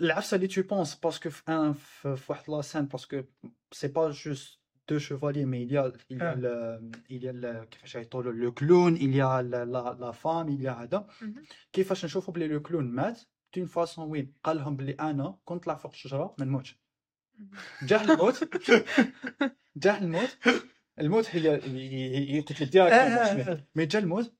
[0.00, 3.24] العفسة اللي tu penses parce que un في في واحد la scène parce que
[3.74, 7.27] c'est pas juste deux chevaliers mais il y a il y a le, il y
[7.27, 11.07] a le كيفاش il y a la, la, la femme il y a هذا.
[11.73, 13.21] كيفاش نشوفوا بلي لو كلون مات
[13.55, 16.79] دون فاسون وين قال لهم بلي أنا كنت طلع فوق الشجره ما نموتش
[17.83, 18.49] جاه الموت
[19.75, 20.37] جاه الموت
[20.99, 21.61] الموت هي
[22.37, 24.33] يقتل ديريكت مي جا الموت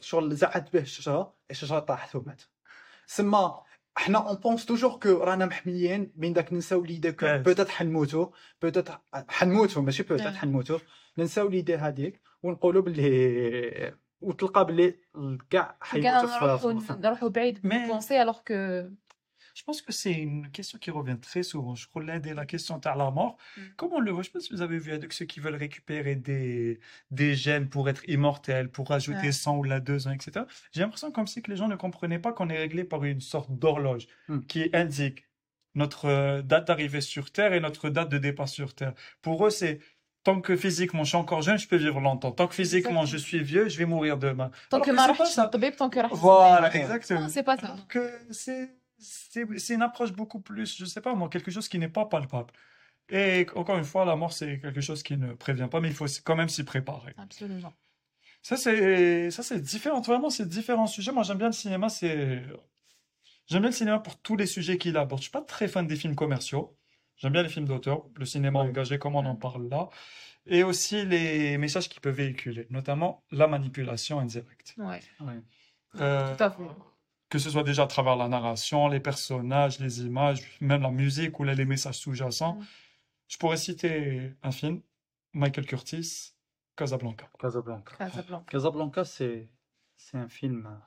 [0.00, 2.42] شغل زعت به الشجره الشجره طاحت ومات
[3.06, 3.62] سما
[4.00, 7.30] حنا اون بونس توجور كو رانا محميين من داك ننساو ليدي كو Ouais.
[7.30, 8.30] بوتيت حنموتو
[8.62, 8.88] بوتيت
[9.28, 10.26] حنموتو ماشي بوتيت.
[10.34, 10.78] حنموتو
[11.18, 14.94] ننساو ليدي هذيك ونقولوا باللي وتلقى باللي
[15.50, 18.84] كاع حيموتوا نروحوا نروحوا بعيد بونسي alors que
[19.54, 21.74] Je pense que c'est une question qui revient très souvent.
[21.74, 23.36] Je crois l'un la question de la mort.
[23.56, 23.60] Mmh.
[23.76, 24.22] Comment on le voit?
[24.22, 27.88] Je pense que vous avez vu avec ceux qui veulent récupérer des, des gènes pour
[27.88, 29.32] être immortels, pour ajouter ouais.
[29.32, 30.44] 100 ou la 2 ans, etc.
[30.72, 33.20] J'ai l'impression comme si que les gens ne comprenaient pas qu'on est réglé par une
[33.20, 34.40] sorte d'horloge mmh.
[34.40, 35.24] qui indique
[35.74, 38.94] notre euh, date d'arrivée sur Terre et notre date de départ sur Terre.
[39.22, 39.80] Pour eux, c'est
[40.24, 42.32] tant que physiquement je suis encore jeune, je peux vivre longtemps.
[42.32, 44.50] Tant que physiquement je suis vieux, je vais mourir demain.
[44.68, 45.06] Tant Alors que, que ma
[45.72, 47.28] tant que Voilà, exactement.
[47.28, 47.76] c'est pas ça
[49.00, 52.52] c'est une approche beaucoup plus, je sais pas moi, quelque chose qui n'est pas palpable.
[53.08, 55.94] Et encore une fois, la mort, c'est quelque chose qui ne prévient pas, mais il
[55.94, 57.14] faut quand même s'y préparer.
[57.16, 57.72] Absolument.
[58.42, 60.00] Ça, c'est ça, c'est différent.
[60.00, 61.12] Vraiment, c'est différents sujets.
[61.12, 61.88] Moi, j'aime bien le cinéma.
[61.88, 62.42] C'est
[63.46, 65.20] j'aime bien le cinéma pour tous les sujets qu'il aborde.
[65.20, 66.76] Je suis pas très fan des films commerciaux.
[67.16, 68.68] J'aime bien les films d'auteur, le cinéma Ouais.
[68.68, 69.90] engagé, comme on en parle là,
[70.46, 74.74] et aussi les messages qu'il peut véhiculer, notamment la manipulation indirecte.
[74.78, 75.40] Ouais, Ouais.
[76.00, 76.62] Euh, tout à fait
[77.29, 81.39] que ce soit déjà à travers la narration, les personnages, les images, même la musique
[81.39, 82.55] ou là, les messages sous-jacents.
[82.55, 82.65] Mm.
[83.27, 84.81] Je pourrais citer un film,
[85.33, 86.07] Michael Curtis,
[86.75, 87.25] Casablanca.
[87.39, 87.95] Casablanca.
[87.97, 88.45] Casablanca.
[88.51, 89.49] Casablanca, c'est
[89.97, 90.59] c'est un film.
[90.67, 90.77] euh,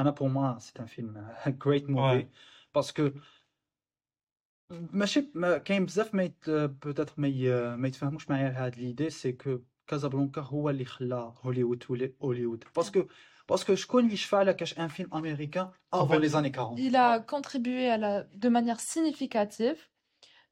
[0.00, 1.10] Anna, pour moi, c'est un film
[1.44, 2.28] un great movie Ouais.
[2.72, 3.12] parce que
[4.70, 6.50] ماشي ما كاين بزاف ما يت...
[6.50, 7.76] بوتيتر ما ي...
[7.76, 13.06] ما يتفاهموش معايا هاد ليدي سي كو كازابلانكا هو اللي خلى هوليوود تولي هوليوود باسكو
[13.47, 16.77] parce que je connais Chfala, cache un film américain avant les années 40.
[16.79, 17.95] Il a contribué
[18.33, 19.77] de manière significative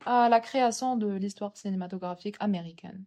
[0.06, 3.06] à la création de l'histoire cinématographique américaine.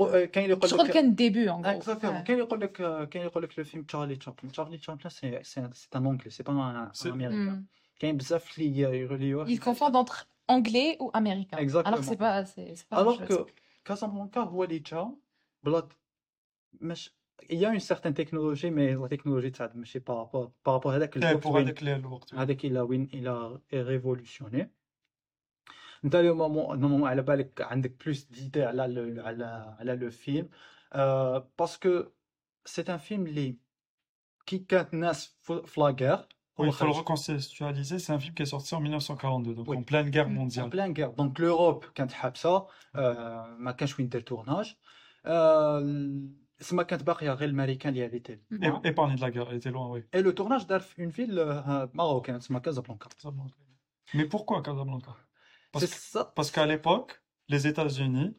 [0.00, 1.70] Euh, je crois qu'il y a un début en gros.
[1.70, 2.22] Exactement.
[2.26, 6.42] Quand il y euh, a le film Charlie Chaplin, Charlie Chaplin c'est un anglais, c'est
[6.42, 7.52] pas un, américain.
[7.52, 7.64] Hmm.
[8.00, 8.06] Quand
[8.58, 8.94] il y a
[9.48, 11.56] Ils confondent entre anglais ou américain.
[11.58, 11.88] Exactement.
[11.88, 12.44] Alors que c'est pas.
[12.90, 13.46] Alors que
[13.84, 14.50] Casablanca,
[15.62, 15.88] Blood,
[17.49, 20.87] il y a une certaine technologie mais la technologie تاع ماشي par rapport par rapport
[20.93, 22.33] هذاك Et الوقت pour وين avec les الوقت.
[22.35, 24.67] هذاك il a وين il a révolutionné
[26.05, 30.49] انت اليوم نورمالمون على بالك عندك بلوس ديدي على ال- على على لو فيلم
[31.59, 32.03] باسكو
[32.65, 33.57] سي ان فيلم اللي
[34.45, 36.17] كي كانت الناس في في لاغير
[36.59, 37.97] Oui, هو il faut le خرج recontextualiser.
[37.99, 39.77] C'est un film qui est sorti en 1942, donc Oui.
[39.77, 40.37] en pleine guerre Mm.
[40.37, 40.69] en mondiale.
[40.69, 44.75] plein guerre دونك لوروب كانت حابسه آه، ما كانش وين دير تورناج
[45.25, 45.79] آه،
[46.59, 49.71] سما كانت باقيه غير الامريكان اللي اللي تي Et- Épargné de la guerre, elle était
[49.73, 50.01] loin, oui.
[50.15, 51.35] اي لو تورناج دار في اون فيل
[51.93, 53.55] ماروكان تسمى كازابلانكا Casablanca.
[54.17, 55.13] Mais pourquoi Casablanca?
[55.73, 58.35] Parce سي que- سا Parce qu'à l'époque, les États-Unis,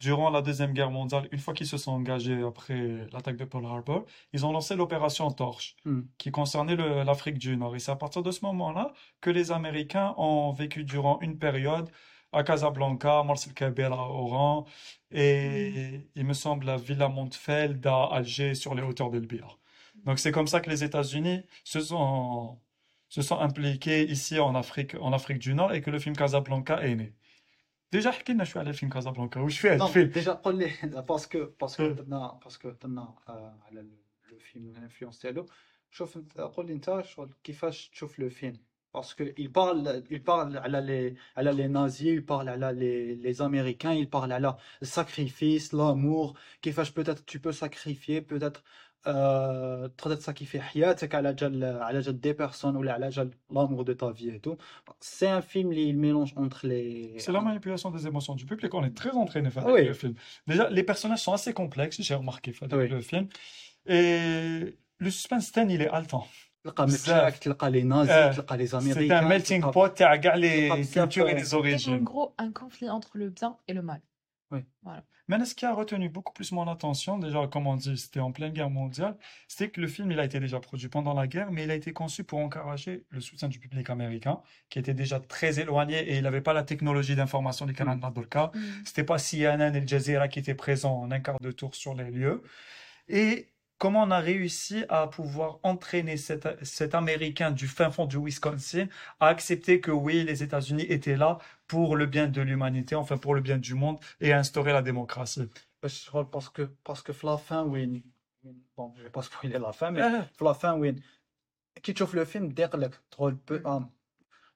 [0.00, 3.66] durant la Deuxième Guerre mondiale, une fois qu'ils se sont engagés après l'attaque de Pearl
[3.72, 4.00] Harbor,
[4.34, 6.02] ils ont lancé l'opération Torche, Hmm.
[6.20, 7.74] qui concernait le- l'Afrique du Nord.
[7.76, 8.86] Et c'est à partir de ce moment-là
[9.24, 11.88] que les Américains ont vécu durant une période
[12.32, 14.66] à Casablanca, Marcel Kabir à Oran,
[15.10, 19.58] et il me semble à Villa Montfeld à Alger sur les hauteurs d'El Biar.
[20.06, 22.58] Donc c'est comme ça que les États-Unis se sont,
[23.08, 26.82] se sont impliqués ici en Afrique, en Afrique du Nord et que le film Casablanca
[26.82, 27.12] est né.
[27.92, 31.46] Déjà, حكي لنا شوي على فيلم كازابلانكا وش فيه Non, الفيلم déjà قول لي باسكو
[31.60, 31.88] باسكو أه.
[31.88, 33.86] درنا باسكو درنا آه، على
[34.30, 35.46] لو فيلم الانفلونس ديالو
[35.90, 38.60] شوف انت قول لي انت شغل كيفاش تشوف لو فيلم
[38.96, 43.46] باسكو il parle il parle على لي على لي نازي il parle على لي لي
[43.46, 48.60] امريكان il parle على الساكريفيس l'amour كيفاش peut-être tu peux sacrifier peut-être
[49.06, 53.92] آه، تقدر تساكريفي حياتك على جال على جال دي بيرسون ولا على جال l'amour de
[53.92, 54.56] ta vie et tout
[55.00, 58.72] c'est un film اللي il mélange entre les C'est la manipulation des émotions du public.
[58.74, 59.84] On est très entraîné avec Oui.
[59.92, 60.14] le film.
[60.50, 62.88] Déjà, les personnages sont assez complexes, j'ai remarqué avec Oui.
[62.96, 63.26] le film.
[63.86, 65.10] Et le
[66.66, 66.72] suspense ten, il est haletant.
[66.74, 67.08] تلقى بزاف.
[67.08, 68.32] متلاك تلقى لي نازي آه.
[68.32, 71.34] تلقى لي C'est un امريكان melting تلقى- pot تاع كاع les تلقى بزاف، cultures et
[71.34, 71.38] آه.
[71.38, 72.04] les C'est en origines.
[72.04, 74.00] gros un conflit entre le bien et le mal.
[75.28, 78.32] Mais ce qui a retenu beaucoup plus mon attention, déjà, comme on dit, c'était en
[78.32, 79.16] pleine guerre mondiale,
[79.48, 81.74] c'était que le film, il a été déjà produit pendant la guerre, mais il a
[81.82, 84.36] été conçu pour encourager le soutien du public américain,
[84.68, 88.20] qui était déjà très éloigné et il n'avait pas la technologie d'information du Canada dans
[88.20, 88.50] le cas.
[88.84, 91.94] C'était pas CNN et Al Jazeera qui étaient présents en un quart de tour sur
[91.94, 92.42] les lieux.
[93.08, 93.30] Et
[93.78, 98.86] comment on a réussi à pouvoir entraîner cet, cet Américain du fin fond du Wisconsin
[99.20, 103.34] à accepter que oui, les États-Unis étaient là pour le bien de l'humanité, enfin pour
[103.34, 105.48] le bien du monde et à instaurer la démocratie.
[105.82, 108.02] باش شغل باسكو باسكو في لافان وين
[108.44, 110.30] وين- بون جو با سبويلي لا فان مي آه.
[110.36, 111.02] في لافان وين
[111.82, 113.90] كي تشوف لو فيلم دايق لك تقول بو آه،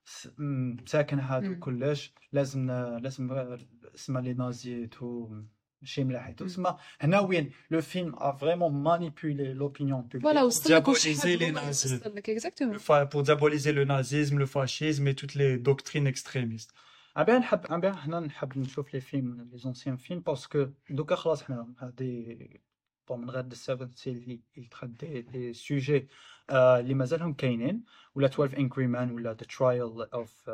[0.05, 1.59] س- مم، ساكن هادو مم.
[1.59, 3.57] كلش لازم لازم آه،
[3.95, 5.29] اسمها لي نازي تو
[5.81, 6.49] ماشي ملاح تو مم.
[6.49, 11.19] تسمى هنا وين لو فيلم ا فريمون مانيبيولي لوبينيون بوبليك Voilà, وصل لك وش diaboliser
[11.27, 11.91] حاب les هما nazis.
[11.91, 12.73] يوصل لك exactement.
[12.73, 16.73] Le fa- pour diaboliser le nazisme, le fascisme et toutes les doctrines extrémistes.
[17.15, 21.73] عبان نحب عبان هنا نحب نشوف لي فيلم لي زونسيان فيلم باسكو دوكا خلاص حنا
[21.79, 22.61] هادي
[23.07, 26.07] بون من غير السبب اللي يتخد دي دي سوجي
[26.49, 27.83] آه، اللي مازالهم كاينين
[28.15, 29.81] ولا 12 انكري مان ولا ذا ترايل
[30.13, 30.49] اوف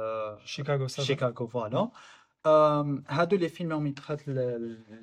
[0.45, 1.01] Chicago, ça va.
[1.05, 1.91] شيكاغو فوالا آم،
[2.45, 4.21] هادو لي فيلم راهم يتخد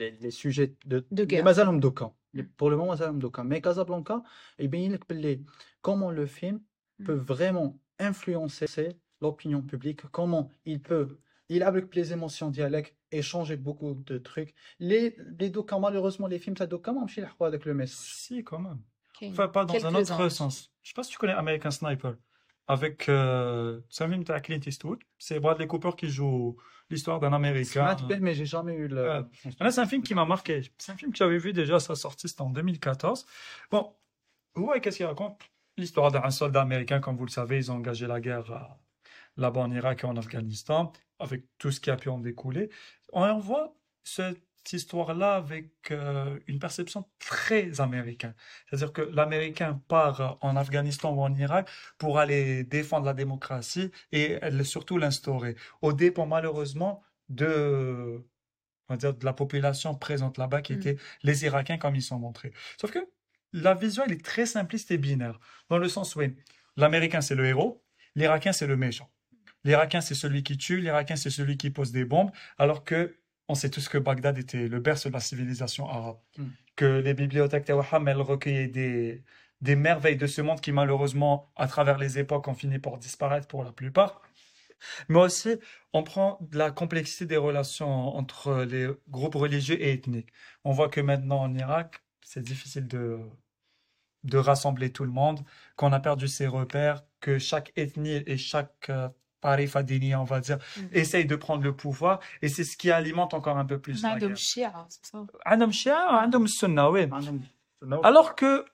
[0.01, 1.45] لي سوجي دو De اللي guerre.
[1.45, 4.23] مازالهم دوكا بور لو مون مازالهم دوكا مي كازابلانكا
[4.59, 5.45] يبين لك باللي
[5.83, 6.61] كومون لو فيلم
[7.03, 8.89] peut vraiment influencer
[9.23, 14.55] l'opinion publique, comment il peut, il avec les émotions dialectes et changer beaucoup de trucs.
[14.79, 17.97] Les, les documents, malheureusement, les films, ça documents, je suis avec le message.
[18.25, 18.81] Si, quand même.
[19.21, 20.31] كاين Enfin, pas dans un autre quelques-uns.
[20.31, 20.71] sens.
[20.83, 22.13] Je sais pas si tu connais American Sniper.
[22.68, 25.00] avec euh, c'est un film de Clint Eastwood.
[25.20, 26.58] C'est Bradley Cooper qui joue
[26.90, 27.96] l'histoire d'un Américain.
[28.10, 29.10] C'est mais j'ai jamais eu le.
[29.10, 29.24] Euh,
[29.60, 30.62] là, c'est un film qui m'a marqué.
[30.78, 33.26] C'est un film que j'avais vu déjà à sa sortie, c'était en 2014.
[33.72, 33.96] Bon,
[34.56, 35.40] vous voyez qu'est-ce qu'il raconte?
[35.78, 38.60] L'histoire d'un soldat américain, comme vous le savez, ils ont engagé la guerre euh,
[39.38, 42.70] là-bas en Irak et en Afghanistan, avec tout ce qui a pu en découler.
[43.12, 48.34] On voit cette cette histoire-là avec euh, une perception très américaine.
[48.68, 54.40] C'est-à-dire que l'Américain part en Afghanistan ou en Irak pour aller défendre la démocratie et
[54.64, 58.26] surtout l'instaurer, au dépens malheureusement de,
[58.90, 60.78] on va dire, de la population présente là-bas qui Mm.
[60.78, 62.52] étaient les Irakiens comme ils sont montrés.
[62.82, 63.00] Sauf que
[63.54, 66.22] la vision, elle est très simpliste et binaire, dans le sens où
[66.76, 67.84] l'Américain, c'est le héros,
[68.16, 69.10] l'Irakien, c'est le méchant.
[69.64, 73.16] L'Irakien, c'est celui qui tue, l'Irakien, c'est celui qui pose des bombes, alors que
[73.48, 76.44] on sait tous que Bagdad était le berceau de la civilisation arabe, Mm.
[76.76, 79.24] que les bibliothèques Tawaham, elles recueillaient des,
[79.62, 83.48] des merveilles de ce monde qui, malheureusement, à travers les époques, ont fini par disparaître
[83.48, 84.22] pour la plupart.
[85.10, 85.58] Mais aussi,
[85.94, 90.30] on prend de la complexité des relations entre les groupes religieux et ethniques.
[90.66, 93.20] On voit que maintenant en Irak, c'est difficile de,
[94.24, 95.40] de rassembler tout le monde,
[95.78, 98.92] qu'on a perdu ses repères, que chaque ethnie et chaque
[99.46, 100.90] Parif Adini, on va dire, mm-hmm.
[100.94, 104.04] essaye de prendre le pouvoir et c'est ce qui alimente encore un peu plus.
[104.04, 105.24] Un homme Shia, c'est ça.
[105.46, 105.72] Un homme
[107.12, 108.66] un homme Alors que,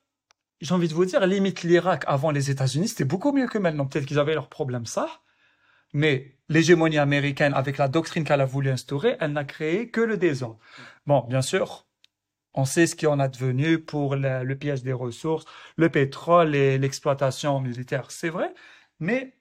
[0.62, 3.86] j'ai envie de vous dire, limite l'Irak avant les États-Unis, c'était beaucoup mieux que maintenant.
[3.86, 5.10] Peut-être qu'ils avaient leurs problèmes, ça.
[5.92, 10.16] Mais l'hégémonie américaine, avec la doctrine qu'elle a voulu instaurer, elle n'a créé que le
[10.16, 10.60] désordre.
[11.06, 11.86] Bon, bien sûr,
[12.54, 15.44] on sait ce qui en a devenu pour le, piège des ressources,
[15.76, 18.54] le pétrole et l'exploitation militaire, c'est vrai,
[19.02, 19.34] mais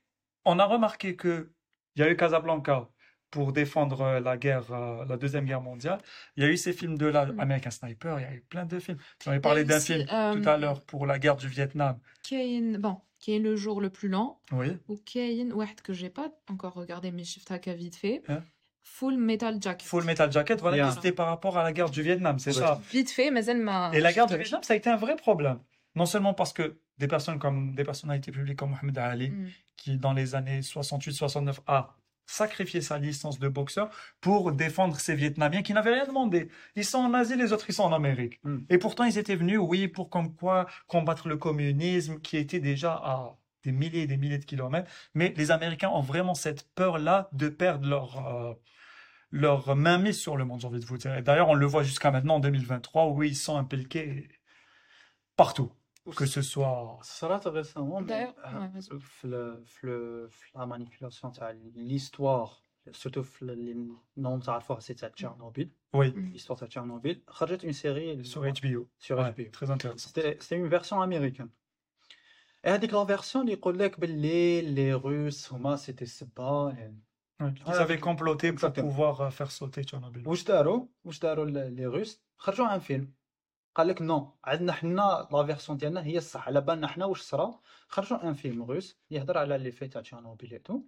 [0.45, 1.53] on a remarqué que
[1.97, 2.89] il y a eu Casablanca
[3.31, 6.01] pour défendre euh, la guerre, euh, la deuxième guerre mondiale.
[6.37, 7.41] Il y a eu ces films de là, mm.
[7.41, 8.19] American Sniper.
[8.19, 8.99] Il y a eu plein de films.
[9.25, 11.99] J'en ai parlé d'un film euh, tout à l'heure pour la guerre du Vietnam.
[12.29, 14.41] Kane, bon, qui est le jour le plus lent.
[14.53, 14.77] Oui.
[14.89, 18.23] Ou Kane, ouais, que j'ai pas encore regardé, mais je qu'à vite fait.
[18.29, 18.43] Hein?
[18.83, 19.87] Full Metal Jacket.
[19.87, 20.91] Full Metal Jacket, voilà, yeah.
[20.91, 22.81] c'était par rapport à la guerre du Vietnam, c'est ça.
[22.91, 23.91] Vite fait, mais elle m'a.
[23.93, 25.59] Et la guerre du Vietnam, ça a été un vrai problème.
[25.95, 29.47] Non seulement parce que des personnes comme des personnalités publiques comme Mohamed Ali, Mm.
[29.77, 35.63] qui dans les années 68-69 a sacrifié sa licence de boxeur pour défendre ces Vietnamiens
[35.63, 36.49] qui n'avaient rien demandé.
[36.77, 38.39] Ils sont en Asie, les autres, ils sont en Amérique.
[38.45, 38.59] Mm.
[38.69, 42.93] Et pourtant, ils étaient venus, oui, pour comme quoi combattre le communisme qui était déjà
[42.93, 44.91] à des milliers et des milliers de kilomètres.
[45.15, 48.55] Mais les Américains ont vraiment cette peur-là de perdre leur, euh,
[49.33, 51.15] leur mainmise sur le monde, j'ai envie de vous dire.
[51.17, 54.29] Et d'ailleurs, on le voit jusqu'à maintenant en 2023 où ils sont impliqués
[55.37, 55.73] partout
[56.16, 57.00] Que ce soit.
[57.02, 59.00] صرات récemment D'ailleurs, آه، ouais, vas-y.
[59.00, 64.94] في ال- في ال- في la manipulation تاع l'histoire surtout في اللي نورم تعرفوها سي
[64.94, 68.88] تاع تشيرنوبيل Oui, l'histoire تاع تشيرنوبيل خرجت une série sur HBO.
[69.00, 70.08] sur Ouais, HBO très intéressant.
[70.08, 71.50] C'était c'était une version américaine.
[72.64, 76.76] Et هذيك la version اللي يقول لك باللي les Russes هما c'était سبا
[77.42, 77.44] Ouais.
[77.44, 78.88] Ils Ouais, avaient comploté pour exactement.
[78.88, 80.28] pouvoir euh, faire sauter Tchernobyl.
[80.28, 83.14] واش داروا واش داروا ال- لي روس خرجوا عن فيلم
[83.75, 86.47] قال لك نو عندنا حنا لا فيرسيون ديالنا هي الصح.
[86.47, 90.59] على بالنا حنا واش صرا؟ خرجوا ان فيلم روس يهضر على لي في تاع تشيرنوبيل
[90.63, 90.83] تو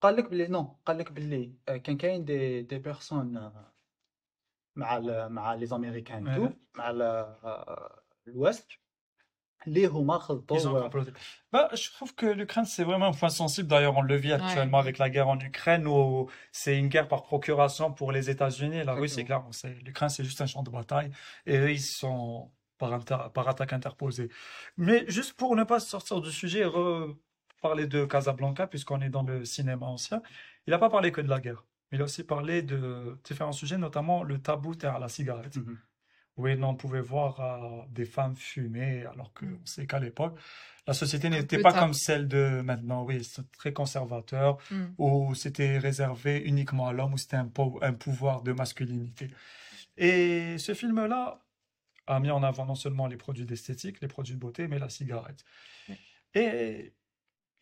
[0.00, 3.72] قال لك بلي نو قال لك بلي آه، كان كاين دي دي بيرسون آه،
[4.76, 6.48] مع ال مع لي زاميريكان تو.
[6.74, 8.70] مع ال- آه، الويست
[11.52, 13.68] Bah, je trouve que l'Ukraine, c'est vraiment un point sensible.
[13.68, 17.22] D'ailleurs, on le vit actuellement avec la guerre en Ukraine où c'est une guerre par
[17.22, 18.84] procuration pour les États-Unis.
[18.84, 19.42] La Russie, c'est clair.
[19.84, 21.10] L'Ukraine, c'est juste un champ de bataille.
[21.46, 24.28] Et eux, ils sont par, inter- par attaque interposée.
[24.76, 29.22] Mais juste pour ne pas sortir du sujet, et reparler de Casablanca, puisqu'on est dans
[29.22, 30.22] le cinéma ancien,
[30.66, 31.64] il n'a pas parlé que de la guerre.
[31.92, 35.56] Il a aussi parlé de différents sujets, notamment le tabou à la cigarette.
[35.56, 35.78] Mhm.
[36.36, 40.38] Oui, non, on pouvait voir euh, des femmes fumer, alors qu'on sait qu'à l'époque,
[40.86, 43.04] la société n'était pas comme celle de maintenant.
[43.04, 44.84] Oui, c'est très conservateur, Mm.
[44.98, 49.28] où c'était réservé uniquement à l'homme, où c'était un, po- un pouvoir de masculinité.
[49.96, 51.40] Et ce film-là
[52.06, 54.90] a mis en avant non seulement les produits d'esthétique, les produits de beauté, mais la
[54.90, 55.42] cigarette.
[56.34, 56.92] Et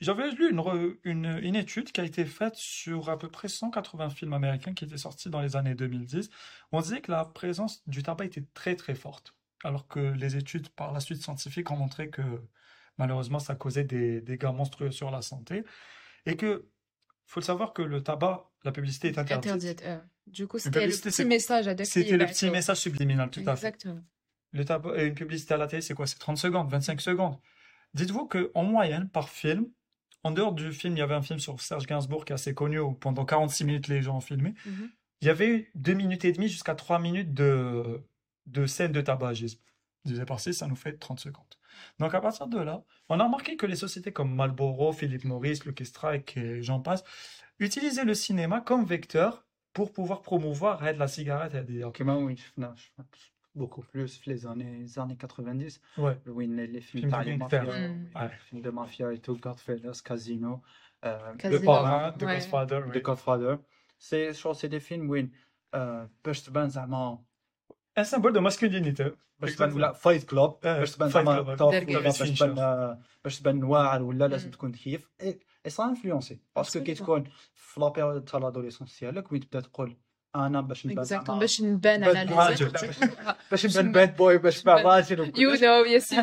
[0.05, 3.49] j'avais lu une, re- une, une étude qui a été faite sur à peu près
[3.49, 6.31] 180 films américains qui étaient sortis dans les années 2010.
[6.73, 10.69] On disait que la présence du tabac était très très forte, alors que les études
[10.69, 12.23] par la suite scientifiques ont montré que
[12.99, 15.65] malheureusement ça causait des dégâts monstrueux sur la santé
[16.27, 16.69] et que
[17.27, 19.51] faut le savoir que le tabac, la publicité est interdite.
[19.51, 19.83] Interdite.
[19.87, 19.99] euh.
[20.27, 23.67] Du coup, c'était le petit message à C'était le petit message subliminal, tout à fait.
[23.69, 24.01] Exactement.
[24.53, 26.07] Le tabac et une publicité à la télé, c'est quoi?
[26.07, 27.37] C'est 30 secondes, 25 secondes.
[27.95, 29.67] Dites-vous que en moyenne, par film,
[30.25, 32.55] en dehors du film, il y avait un film sur Serge Gainsbourg qui est assez
[32.55, 34.55] connu, où pendant 46 minutes, les gens ont filmé.
[34.67, 34.91] Mhm.
[35.21, 38.03] Il y avait 2 minutes et demie jusqu'à 3 minutes de,
[38.47, 39.61] de scène de tabagisme.
[40.05, 41.45] Divisé par 6, ça nous fait 30 secondes.
[41.99, 45.61] Donc à partir de là, on a remarqué que les sociétés comme Marlboro, Philip Morris,
[45.65, 47.05] Lucky Strike et j'en passe,
[47.59, 51.55] utilisaient le cinéma comme vecteur pour pouvoir promouvoir la cigarette.
[51.55, 52.05] Et dire, okay,
[53.58, 56.28] beaucoup plus في les années les années 90 Ouais.
[56.28, 57.64] وين les films Film تاع de les gangster.
[57.64, 58.16] mafias Mm.
[58.16, 58.30] Ouais.
[58.32, 60.62] les films de mafia et tout Godfellas Casino
[61.06, 61.66] euh, Le Casino.
[61.66, 62.36] Parrain Parrain, The Ouais.
[62.36, 63.02] Godfather, The ouais.
[63.10, 63.54] Godfather
[64.08, 65.32] c'est je crois c'est des films وين
[65.74, 67.24] آه، باش تبان زعما
[68.00, 69.04] Un symbole de masculinité.
[69.40, 69.76] باش تبان Exactement.
[69.76, 71.58] ولا فايت كلوب آه، باش تبان Fight زعما Club.
[71.60, 72.38] توب Derek ولا باش Fincher.
[72.40, 74.54] تبان آه، باش تبان واعر ولا لازم Mm.
[74.54, 77.00] تكون كيف اي سا انفلونسي باسكو كي Absolument.
[77.00, 79.98] تكون في لا بيريود تاع لادوليسونس ديالك وين تبدا تقول
[80.36, 81.08] انا باش نبان Exactement.
[81.08, 82.66] زعما باش نبان باد على راجل.
[82.66, 82.72] لي
[83.52, 85.64] باش باش نبان نبان- باد بوي باش نبان نبان- راجل يو وكلش.
[85.64, 86.14] نو يس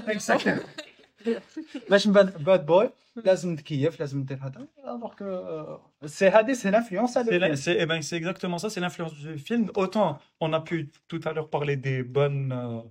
[1.90, 2.90] باش نبان باد بوي
[3.24, 7.48] لازم نتكيف لازم ندير هذا alors que euh, c'est هذه c'est l'influence à C'est la-
[7.48, 9.62] le c'est eh ben, c'est exactement ça, c'est l'influence du film.
[9.82, 10.10] Autant
[10.44, 10.76] on a pu
[11.10, 12.82] tout à l'heure parler des bonnes, euh,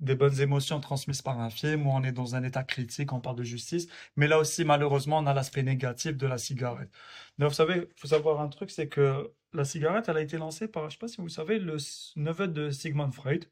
[0.00, 3.20] des bonnes émotions transmises par un film où on est dans un état critique, on
[3.20, 3.86] parle de justice.
[4.16, 6.90] Mais là aussi, malheureusement, on a l'aspect négatif de la cigarette.
[7.38, 10.38] Là, vous savez, il faut savoir un truc, c'est que la cigarette, elle a été
[10.38, 11.76] lancée par, je sais pas si vous savez, le
[12.16, 13.44] neveu de Sigmund Freud,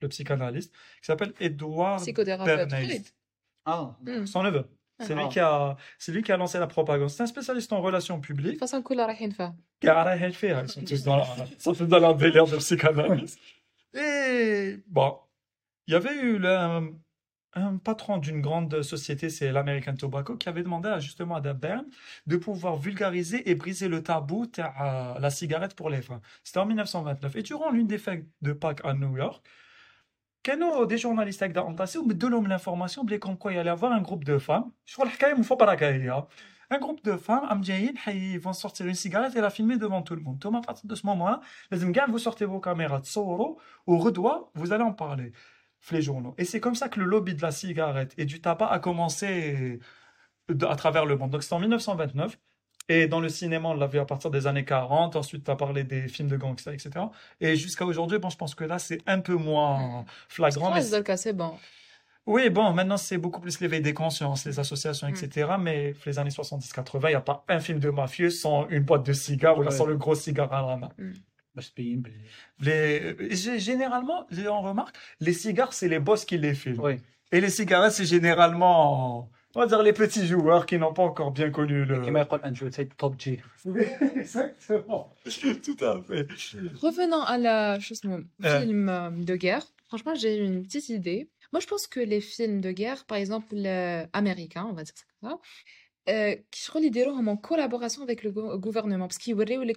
[0.00, 3.02] le psychanalyste, qui s'appelle Edouard Bernays.
[3.64, 4.66] Ah, son neveu.
[5.00, 5.28] C'est lui, ah.
[5.28, 5.76] qui a,
[6.08, 7.10] lui qui a lancé la propagande.
[7.10, 8.46] C'est un spécialiste en relations publiques.
[8.46, 8.82] De toute façon,
[10.62, 11.24] ils sont tous dans la,
[11.86, 13.38] dans la de psychanalyste.
[13.94, 15.18] Et bon,
[15.91, 16.89] il y avait eu le- un,
[17.53, 21.85] un patron d'une grande société, c'est l'American Tobacco, qui avait demandé à, justement à Dabern
[22.27, 26.21] de pouvoir vulgariser et briser le tabou à la cigarette pour les femmes.
[26.43, 27.35] C'était en 1929.
[27.35, 29.45] Et durant l'une des fêtes de Pâques à New York,
[30.43, 33.91] كانوا des journalistes هكذا entassés ومدوا لهم l'information بلي comme quoi il allait y avoir
[33.91, 36.23] un groupe de femmes شغل الحكايه مفبركه هي
[36.73, 40.01] un groupe de femmes قام جايين حي vont sortir une cigarette et la filmer devant
[40.03, 43.01] tout le monde ثم à partir de ce moment-là لازم كاع vous sortez vos caméras
[43.01, 43.57] تصوروا
[43.87, 45.50] وغدوه vous allez en parler في
[45.90, 46.34] les journaux.
[46.38, 49.78] Et c'est comme ça que le lobby de la cigarette et du tabac a commencé
[50.50, 51.30] euh, à travers le monde.
[51.30, 52.38] Donc c'est en 1929.
[52.88, 55.14] Et dans le cinéma, on l'a vu à partir des années 40.
[55.14, 56.90] Ensuite, tu as parlé des films de gangsters, etc.
[57.40, 60.74] Et jusqu'à aujourd'hui, bon, je pense que là, c'est un peu moins flagrant.
[60.74, 60.82] Mais...
[61.16, 61.54] c'est bon.
[62.26, 65.52] Oui, bon, maintenant, c'est beaucoup plus l'éveil des consciences, les associations, etc.
[65.58, 69.04] Mais les années 70-80, il n'y a pas un film de mafieux sans une boîte
[69.04, 70.90] de cigares ou sans le gros cigare à la main.
[72.60, 76.96] Les, euh, généralement, on remarque, les cigares, c'est les boss qui les filment.
[77.30, 81.30] Et les cigarettes, c'est généralement, on va dire, les petits joueurs qui n'ont pas encore
[81.30, 82.02] bien connu le.
[84.16, 85.14] Exactement.
[85.24, 86.26] Tout à fait.
[86.74, 88.00] Revenons à la chose,
[88.44, 88.60] euh.
[88.60, 89.64] film euh, de guerre.
[89.88, 91.28] Franchement, j'ai une petite idée.
[91.52, 93.54] Moi, je pense que les films de guerre, par exemple,
[94.14, 95.38] américains, on va dire ça comme ça,
[96.08, 96.80] euh, qui sont
[97.28, 99.74] en collaboration avec le gouvernement, parce qu'ils les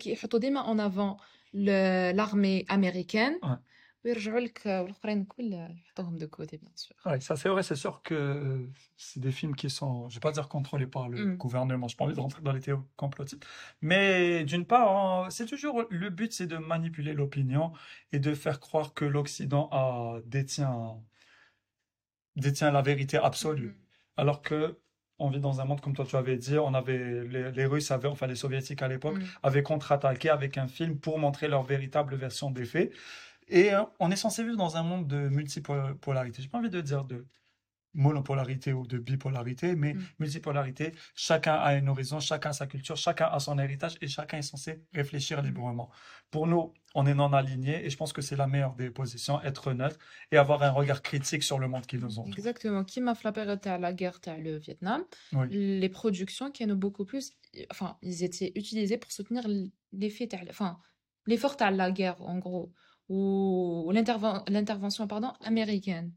[0.68, 1.18] en avant
[1.56, 3.36] l'armée américaine.
[7.06, 10.20] Oui, ça c'est vrai, c'est sûr que c'est des films qui sont, je ne vais
[10.20, 12.84] pas dire contrôlés par le gouvernement, je n'ai pas envie de rentrer dans les théories
[12.98, 13.46] complotistes,
[13.82, 17.74] mais d'une part, hein, c'est toujours, le but c'est de manipuler l'opinion
[18.12, 19.70] et de faire croire que l'Occident
[20.26, 21.04] détient,
[22.36, 23.78] détient la vérité absolue.
[24.18, 24.80] Alors que
[25.20, 27.92] on vit dans un monde, comme toi tu avais dit, on avait, les, les Russes
[27.92, 29.24] avaient, enfin les Soviétiques à l'époque, Mm.
[29.44, 32.92] avaient contre-attaqué avec un film pour montrer leur véritable version des faits.
[33.48, 36.42] Et euh, on est censé vivre dans un monde de multipolarité.
[36.42, 37.26] J'ai pas envie de dire de
[37.96, 40.04] monopolarité ou de bipolarité, mais mm.
[40.20, 40.92] multipolarité.
[41.16, 44.44] Chacun a un horizon, chacun a sa culture, chacun a son héritage et chacun est
[44.44, 45.46] censé réfléchir mm.
[45.46, 45.90] librement.
[46.30, 49.42] Pour nous, on est non aligné et je pense que c'est la meilleure des positions,
[49.42, 49.98] être neutre
[50.32, 52.34] et avoir un regard critique sur le monde qui nous entoure.
[52.38, 52.84] Exactement.
[52.84, 55.04] Qui m'a frappé à la guerre, à le Vietnam,
[55.50, 57.34] les productions qui ont beaucoup plus,
[57.72, 59.46] enfin, ils étaient utilisés pour soutenir
[59.92, 60.78] l'effet, enfin,
[61.26, 62.74] l'effort à la guerre en gros,
[63.10, 66.12] ou l'intervention, pardon, américaine.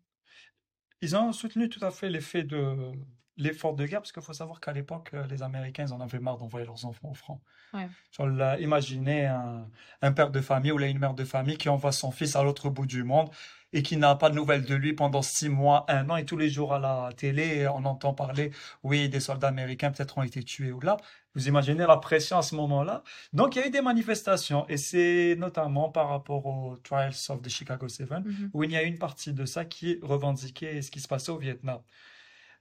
[1.01, 2.93] Ils ont soutenu tout à fait l'effet de
[3.37, 6.19] l'effort de guerre parce qu'il faut savoir qu'à l'époque, euh, les Américains, ils en avaient
[6.19, 7.41] marre d'envoyer leurs enfants au front.
[7.73, 7.89] Ouais.
[8.11, 9.71] Genre, là, imaginez un,
[10.03, 12.43] un père de famille ou là, une mère de famille qui envoie son fils à
[12.43, 13.31] l'autre bout du monde
[13.73, 16.37] et qui n'a pas de nouvelles de lui pendant six mois, un an, et tous
[16.37, 18.51] les jours à la télé, on entend parler,
[18.83, 20.97] oui, des soldats américains peut-être ont été tués ou là.
[21.35, 23.03] Vous imaginez la pression à ce moment-là.
[23.33, 27.43] Donc, il y a eu des manifestations, et c'est notamment par rapport aux Trials of
[27.43, 28.51] the Chicago Seven, mhm.
[28.55, 31.31] où il y a une partie de ça qui est revendiquée, ce qui se passait
[31.31, 31.81] au Vietnam.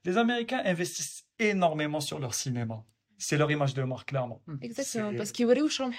[0.04, 2.84] Les Américains investissent énormément sur leur cinéma
[3.18, 4.40] c'est leur image de marque, clairement.
[4.62, 5.90] Exactement, parce qu'ils sont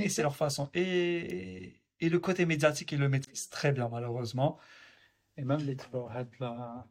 [0.00, 0.70] et c'est leur façon.
[0.72, 4.58] Et et le côté médiatique, il le maîtrise très bien, malheureusement.
[5.36, 5.76] Et même les
[6.10, 6.86] had la,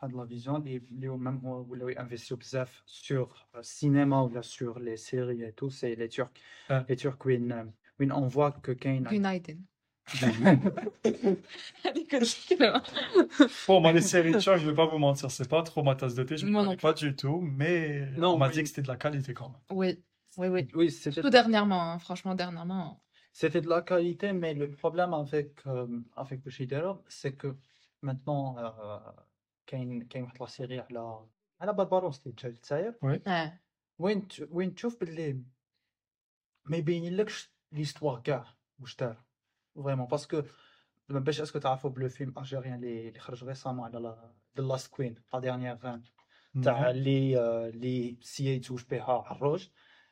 [0.00, 1.40] had la vision, les, même
[1.70, 6.30] ils investissent bzaf sur le cinéma ou sur les séries et tout, c'est les Turcs.
[6.68, 6.84] Ah.
[6.88, 9.08] Les Turcs, when, when on voit que Kane.
[9.10, 9.58] United.
[13.68, 16.14] bon, moi, les séries turques, je vais pas vous mentir, c'est pas trop ma tasse
[16.14, 18.52] de thé, je ne connais pas du tout, mais on m'a oui.
[18.52, 19.60] dit que c'était de la qualité quand même.
[19.70, 20.02] Oui,
[20.36, 20.68] oui, oui.
[20.74, 23.01] oui tout dernièrement, hein, franchement, dernièrement
[23.33, 27.49] C'était de la qualité, mais le problème avec, euh, avec Bushido, c'est que
[28.01, 29.23] maintenant, euh,
[29.67, 31.27] كاين كاين واحد لا سيري على
[31.61, 33.49] على بربروس اللي جا للجزائر Ouais.
[33.99, 35.43] وين ت- وين تشوف باللي
[36.65, 38.45] ما يبين لكش ليستوار كاع
[38.79, 39.23] واش دار
[39.75, 40.41] فريمون باسكو
[41.09, 45.39] باش اسكو تعرفوا بلو فيلم الجيريان اللي اللي خرج ريسامون على ذا لاست كوين لا
[45.39, 46.03] ديرنيير غان
[46.63, 49.71] تاع اللي آه، اللي سي يتزوج بها عروج آه، سالم.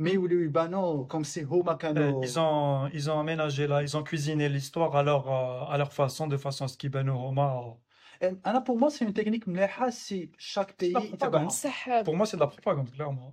[0.00, 3.96] مي يوليو يبانو كوم سي هما Euh, كانوا Ils ont, ils ont aménagé là, ils
[3.96, 7.08] ont cuisiné l'histoire à leur, euh, à leur façon, de façon à ce qu'ils Ben
[7.10, 7.78] Roma.
[8.22, 11.16] انا بور موا سي اون تكنيك مليحة سي شاك بيي propagande.
[11.16, 13.32] تبعهم صح Pour moi, c'est de la propagande, clairement.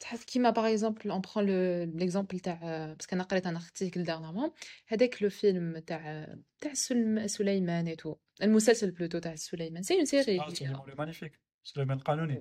[0.00, 2.54] تحس كيما باغ اكزومبل اون برون لو ليكزومبل تاع
[2.94, 4.50] باسكو انا قريت انا ارتيكل دارنامون
[4.88, 6.26] هذاك لو فيلم تاع
[6.60, 10.94] تاع سلم- سليمان اي تو المسلسل بلوتو تاع سليمان سي اون سيري Ah, c'est le
[10.96, 11.36] magnifique.
[11.64, 12.40] C'est le même canonier.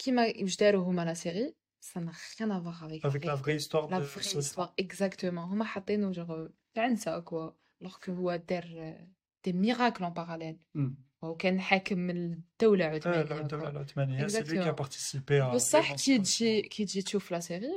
[0.00, 0.28] ابسولومون Ouais.
[0.28, 1.54] اكزاكتومون كيما واش داروا هما لا سيري
[1.84, 4.44] ça n'a rien à voir avec Avec la vraie histoire la de vraie Soleil.
[4.46, 7.50] histoire exactement هما حاطينه جوغ تاع نساء كوا
[7.84, 8.96] alors que هو دار
[9.44, 10.96] دي ميراكل en parallèle مم.
[11.22, 13.70] وكان حاكم من الدولة Ouais, عثمانية le- وكوا.
[13.70, 14.74] le- l'Othmanie, c'est lui qui a Exactement.
[14.74, 16.22] participé à بصح كي l'émancipation.
[16.22, 17.68] تجي كي تجي تشوف لا سيري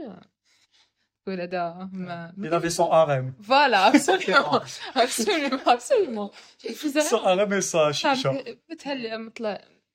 [1.25, 3.43] تقول هذا ما Il avait son harem.
[3.43, 4.61] فوالا absolument
[4.95, 6.31] absolument absolument
[6.69, 8.31] يفوز Son harem et sa chicha.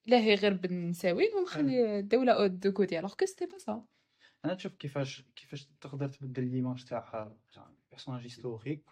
[0.06, 3.74] لاهي غير بالنساوين ومخلي الدولة دو كوتي alors que c'était pas ça.
[4.46, 7.32] أنا تشوف كيفاش كيفاش تقدر تبدل ليماج تاع
[7.92, 8.84] بيرسوناج هيستوريك.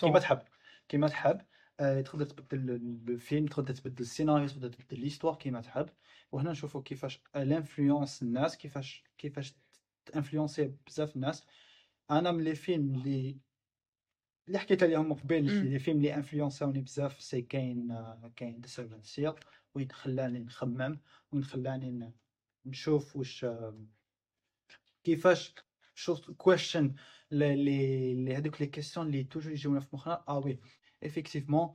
[0.00, 0.42] كيما تحب.
[0.88, 1.40] كيما تحب.
[1.80, 5.88] آه، تقدر تبدل ال- الفيلم تقدر تبدل السيناريو تقدر تبدل ليستوار كيما تحب.
[6.32, 9.54] وهنا نشوفوا كيفاش الانفلونس الناس كيفاش كيفاش
[10.06, 11.46] تانفلونسي بزاف الناس.
[12.10, 13.38] أنا من لي فيلم اللي
[14.48, 15.16] اللي حكيت عليهم.
[15.28, 19.32] لي فيلم اللي انفلونساوني بزاف سي كاين آه، كاين ذا سيرفنت سيل
[19.74, 21.00] وين خلاني نخمم
[21.32, 22.12] وين خلاني
[22.66, 23.78] نشوف واش آه،
[25.04, 25.54] كيفاش
[25.94, 26.94] شوف كويشن
[27.30, 27.56] لي
[28.14, 30.24] لي هذوك لي كيسيون اللي توجور يجيونا في مخنا.
[30.28, 30.60] آه وي
[31.04, 31.74] افيكتيفمون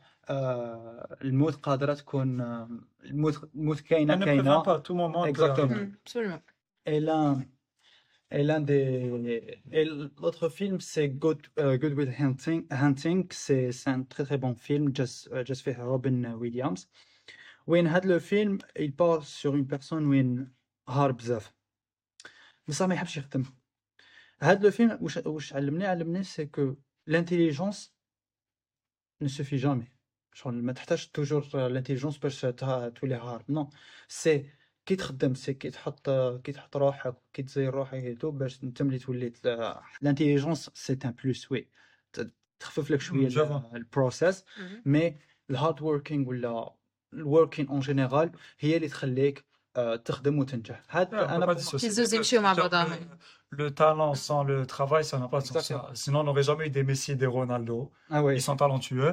[1.21, 2.69] الموت قادرة تكون آه،
[3.03, 4.63] الموت الموت كاينة كاينة.
[4.63, 4.93] pas, à tout
[8.30, 12.66] Et l'un, et l'un des, et l'autre film, c'est Good, euh, Good Will Hunting.
[12.70, 16.88] Hunting, c'est, c'est un très très bon film, just, euh, just fait Robin Williams.
[17.66, 20.52] وين هاد le film, il parle sur une personne وين
[20.88, 21.52] هار بزاف.
[22.68, 23.44] بصح ما يحبش يخدم.
[24.42, 27.94] هاد le film واش واش علمني علمني c'est que l'intelligence
[29.22, 29.88] ne suffit jamais.
[30.32, 33.50] شغل ما تحتاج توجور l'intelligence باش ت- تولي هارب.
[33.50, 33.70] نو.
[34.08, 34.50] سي
[34.86, 36.10] كي تخدم سي كي تحط
[36.44, 39.32] كي تحط روحك كي تزير روحك هيتو باش انت ملي تولي
[40.02, 41.68] الانتيليجونس سي ان بلوس وي
[42.12, 43.76] ت- تخفف لك شويه جو فوا.
[43.76, 44.60] البروسيس Mhm.
[44.84, 45.16] مي
[45.50, 46.74] الهارد ووركينغ ولا
[47.12, 49.44] الوركينغ اون جينيرال هي اللي تخليك
[49.76, 51.88] آه، تخدم وتنجح هاد Ouais, on peut انا pas pour- dissocier.
[51.88, 52.90] Les deux émissions, ma Genre, madame.
[53.50, 55.56] Le, le talent sans le travail, ça n'a pas de sens.
[55.56, 55.94] Exactement.
[56.02, 57.78] Sinon, on n'aurait jamais eu des Messi et des Ronaldo.
[58.16, 59.12] ah ouais Ils sont talentueux,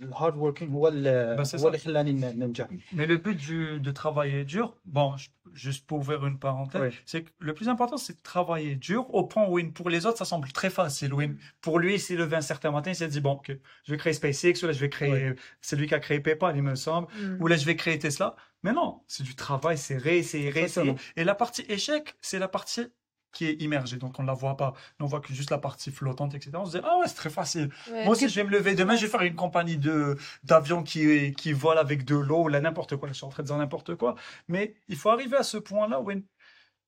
[0.00, 1.66] الهارد ووركينغ هو اللي Bah, c'est هو ça.
[1.66, 5.98] اللي خلاني ن- ننجح Mais le but du, de travailler dur, bon, je- juste pour
[5.98, 6.98] ouvrir une parenthèse, Oui.
[7.10, 10.16] c'est que le plus important, c'est de travailler dur au point où pour les autres,
[10.18, 11.12] ça semble très facile.
[11.14, 11.20] où
[11.60, 13.48] pour lui, il s'est levé un certain matin, il s'est dit, bon, ok,
[13.84, 15.34] je vais créer SpaceX, ou là, je vais créer,
[15.66, 17.36] c'est lui qui a créé PayPal, il me semble, Mm.
[17.42, 18.28] ou là, je vais créer Tesla.
[18.64, 20.90] Mais non, c'est du travail, c'est réessayer, réessayer.
[20.92, 21.16] Exactement.
[21.18, 22.86] Et la partie échec, c'est la partie
[23.35, 24.73] qui est immergée, donc on ne la voit pas.
[24.99, 26.51] On voit que juste la partie flottante, etc.
[26.55, 27.69] On se dit, ah ouais, c'est très facile.
[27.91, 30.81] Ouais, Moi aussi, je vais me lever demain, je vais faire une compagnie de d'avions
[30.81, 33.09] qui qui vole avec de l'eau ou là n'importe quoi.
[33.09, 34.15] Je suis en train de dire n'importe quoi,
[34.47, 36.09] mais il faut arriver à ce point-là où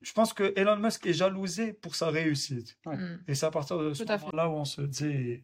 [0.02, 2.78] je pense que Elon Musk est jalousé pour sa réussite.
[2.86, 3.18] Mm.
[3.28, 5.44] Et c'est à partir de ce moment-là où on se dit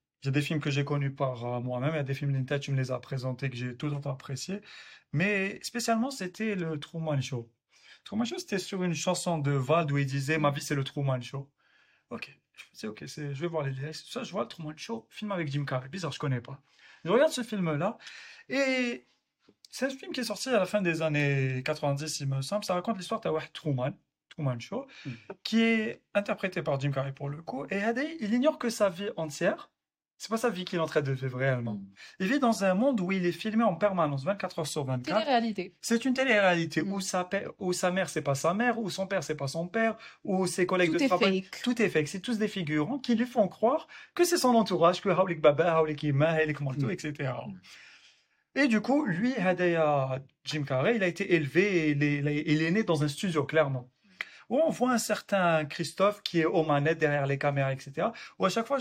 [0.23, 2.13] il y a, des films que j'ai connus par euh, moi-même, il y a des
[2.13, 4.61] films d'Inta, tu me les as présentés, que j'ai tout temps appréciés.
[5.13, 7.51] Mais spécialement, c'était le Truman Show.
[8.03, 10.83] Truman Show, c'était sur une chanson de Vald où il disait Ma vie, c'est le
[10.83, 11.49] Truman Show.
[12.09, 12.31] Ok,
[12.73, 13.95] dis, ok, c'est, je vais voir les lyrics.
[13.95, 15.89] Ça, je vois le Truman Show, film avec Jim Carrey.
[15.89, 16.61] Bizarre, je connais pas.
[17.03, 17.97] Je regarde ce film-là
[18.49, 19.07] et
[19.71, 22.63] c'est un film qui est sorti à la fin des années 90, il me semble.
[22.63, 23.91] Ça raconte l'histoire de Truman,
[24.29, 25.09] Truman Show, Mm.
[25.43, 27.65] qui est interprété par Jim Carrey pour le coup.
[27.71, 27.81] Et
[28.19, 29.70] il ignore que sa vie entière,
[30.21, 31.81] c'est pas sa vie qu'il est en train de vivre réellement.
[32.19, 35.17] Il vit dans un monde où il est filmé en permanence, 24 heures sur 24.
[35.17, 35.73] Télé-réalité.
[35.81, 36.93] C'est une télé-réalité Mm.
[36.93, 39.67] où sa, où sa mère, c'est pas sa mère, où son père, c'est pas son
[39.67, 41.41] père, où ses collègues Tout de travail.
[41.41, 41.61] fake.
[41.63, 42.07] Tout est fake.
[42.07, 45.73] C'est tous des figurants qui lui font croire que c'est son entourage, que Hawlik Baba,
[45.77, 46.91] Hawlik Ima, Hawlik Malto, Mm.
[46.91, 47.31] etc.
[48.53, 52.27] Et du coup, lui, Hadaya Jim Carrey, il a été élevé, et il est, il
[52.27, 53.89] est- il est né dans un studio, clairement.
[54.49, 58.09] Où on voit un certain Christophe qui est aux manettes derrière les caméras, etc.
[58.37, 58.77] Où à chaque fois,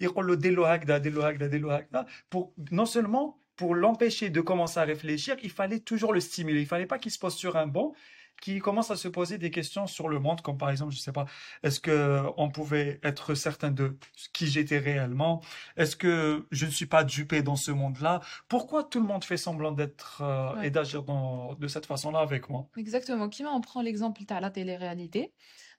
[0.00, 5.36] Delo Hagda, Delo Hagda, Delo Hagda, pour non seulement pour l'empêcher de commencer à réfléchir,
[5.42, 6.60] il fallait toujours le stimuler.
[6.60, 7.92] Il fallait pas qu'il se pose sur un banc,
[8.40, 11.12] qu'il commence à se poser des questions sur le monde, comme par exemple, je sais
[11.12, 11.26] pas,
[11.62, 13.96] est-ce que on pouvait être certain de
[14.32, 15.42] qui j'étais réellement?
[15.76, 18.20] Est-ce que je ne suis pas dupé dans ce monde-là?
[18.48, 20.66] Pourquoi tout le monde fait semblant d'être euh, Ouais.
[20.68, 22.66] et d'agir de cette façon-là avec moi?
[22.76, 23.28] Exactement.
[23.28, 24.22] Qui on prend l'exemple?
[24.24, 25.32] De la télé-réalité.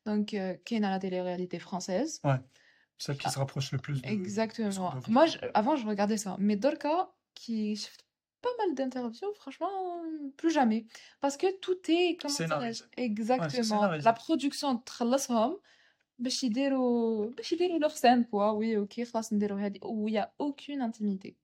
[0.06, 2.22] Donc, euh, qui est dans la télé-réalité française.
[2.99, 4.09] Celle qui se rapproche le plus de...
[4.09, 4.71] Exactement.
[4.73, 5.11] son devoir.
[5.11, 6.37] Moi, je- avant, je regardais ça.
[6.41, 8.03] Mais Dorka, qui fait
[8.43, 9.71] pas mal d'interviews, franchement,
[10.37, 10.87] plus jamais.
[11.21, 12.85] Parce que tout est comment Scénarisé.
[12.85, 13.63] dirais-je Exactement.
[13.63, 14.05] scénarisé.
[14.05, 15.59] La production تخلصهم
[16.19, 18.53] باش يديروا باش يديروا leur scène quoi.
[18.55, 21.37] Oui, OK, خلاص نديروا هذه où il y a aucune intimité.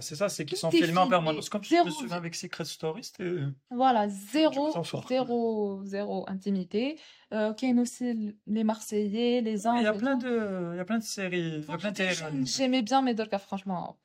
[0.00, 1.48] c'est ça, c'est qu'ils sont filmés en permanence.
[1.48, 3.30] Comme je zéro me souviens avec Secret Story, c'était...
[3.70, 4.72] Voilà, zéro,
[5.08, 6.98] zéro, zéro intimité.
[7.32, 10.98] Euh, a aussi les Marseillais, les Il y a plein de, il y a plein
[10.98, 12.44] de séries, il y a Quand plein de.
[12.46, 13.98] J'aimais bien, mais Dorka, franchement,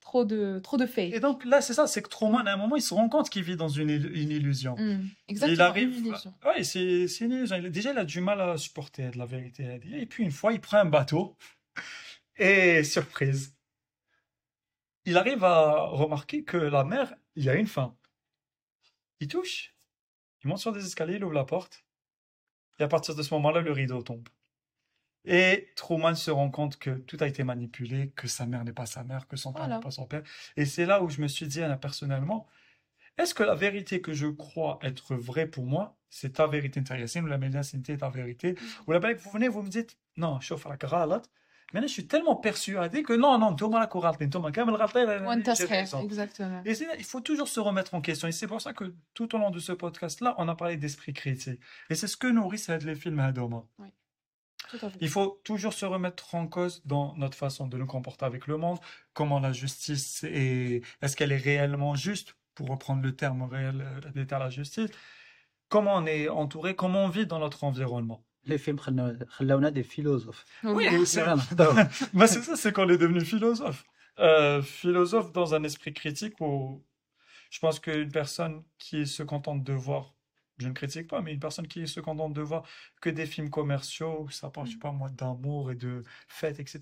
[0.00, 1.14] trop de, trop de fake.
[1.14, 3.30] Et donc là, c'est ça, c'est que Truman, à un moment, il se rend compte
[3.30, 4.76] qu'il vit dans une, il- une illusion.
[4.76, 5.54] Mm, Exactement.
[5.56, 6.14] Il arrive.
[6.44, 7.56] Ouais, c'est une illusion.
[7.56, 9.80] Il- Déjà, il a du mal à supporter de la vérité.
[9.92, 11.36] Et puis, une fois, il prend un bateau.
[12.36, 13.54] Et surprise,
[15.04, 17.96] il arrive à remarquer que la mère, il y a une fin.
[19.20, 19.74] Il touche,
[20.42, 21.84] il monte sur des escaliers, il ouvre la porte,
[22.78, 24.28] et à partir de ce moment-là, le rideau tombe.
[25.24, 28.86] Et Truman se rend compte que tout a été manipulé, que sa mère n'est pas
[28.86, 30.22] sa mère, que son père n'est pas son père.
[30.56, 32.46] Et c'est là où je me suis dit, personnellement,
[33.16, 37.22] est-ce que la vérité que je crois être vraie pour moi, c'est ta vérité intéressante,
[37.22, 38.56] ou la médiacinité est ta vérité, mm.
[38.86, 40.76] ou la belle vous venez, vous me dites, non, chauffe la
[41.74, 44.76] Maintenant, je suis tellement persuadé que non, non, Thomas la courante, Thomas Kamel
[46.04, 46.62] exactement.
[46.64, 48.28] Et il faut toujours se remettre en question.
[48.28, 51.12] Et c'est pour ça que tout au long de ce podcast-là, on a parlé d'esprit
[51.12, 51.60] critique.
[51.90, 53.42] Et c'est ce que nourrissent les films hein, à
[53.80, 53.88] Oui.
[55.00, 58.56] Il faut toujours se remettre en cause dans notre façon de nous comporter avec le
[58.56, 58.78] monde,
[59.12, 64.10] comment la justice est, est-ce qu'elle est réellement juste, pour reprendre le terme réel euh,
[64.12, 64.90] d'état la justice,
[65.68, 68.24] comment on est entouré, comment on vit dans notre environnement?
[68.45, 70.43] Les films خلونا خلونا des philosophes.
[70.63, 71.05] Oui, Oui.
[71.05, 71.83] c'est Voilà, نهضروا.
[72.13, 73.85] bah, c'est ça, c'est qu'on est devenu philosophe.
[74.19, 76.83] Euh, philosophe dans un esprit critique où
[77.51, 80.03] je pense qu'une personne qui se contente de voir,
[80.57, 82.63] je ne critique pas, mais une personne qui se contente de voir
[83.01, 86.59] que des films commerciaux, où ça parle, je sais pas moi, d'amour et de fêtes,
[86.59, 86.79] etc.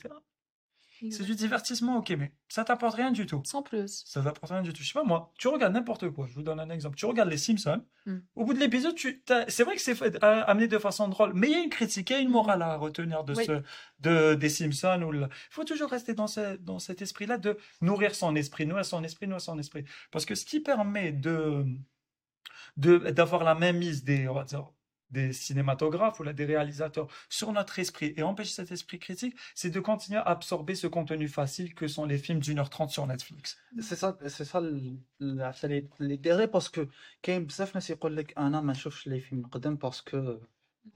[1.11, 3.41] C'est du divertissement, ok, mais ça t'apporte rien du tout.
[3.45, 4.83] sans plus Ça t'apporte rien du tout.
[4.83, 6.27] Je sais pas moi, tu regardes n'importe quoi.
[6.29, 6.97] Je vous donne un exemple.
[6.97, 7.85] Tu regardes les Simpsons.
[8.07, 8.19] Mm.
[8.37, 11.33] Au bout de l'épisode, tu, c'est vrai que c'est fait- euh, amené de façon drôle,
[11.35, 13.45] mais il y a une critique, il y a une morale à retenir de Oui.
[13.45, 13.63] ce,
[14.01, 15.03] de, des Simpsons.
[15.03, 18.67] Ou le- Il faut toujours rester dans, ce, dans cet esprit-là de nourrir son esprit,
[18.67, 19.85] nourrir son esprit, nourrir son esprit.
[20.11, 21.65] Parce que ce qui permet de,
[22.77, 24.67] de, d'avoir la même mise des, on va dire,
[25.18, 29.70] des cinématographes ou là, des réalisateurs sur notre esprit et empêcher cet esprit critique, c'est
[29.78, 33.06] de continuer à absorber ce contenu facile que sont les films d'une heure trente sur
[33.08, 33.58] Netflix.
[33.80, 36.86] سي سا سي سا ال- العفسه اللي اللي دايره باسكو
[37.24, 40.38] كاين بزاف ناس يقول لك انا ما نشوفش لي فيلم نقدم باسكو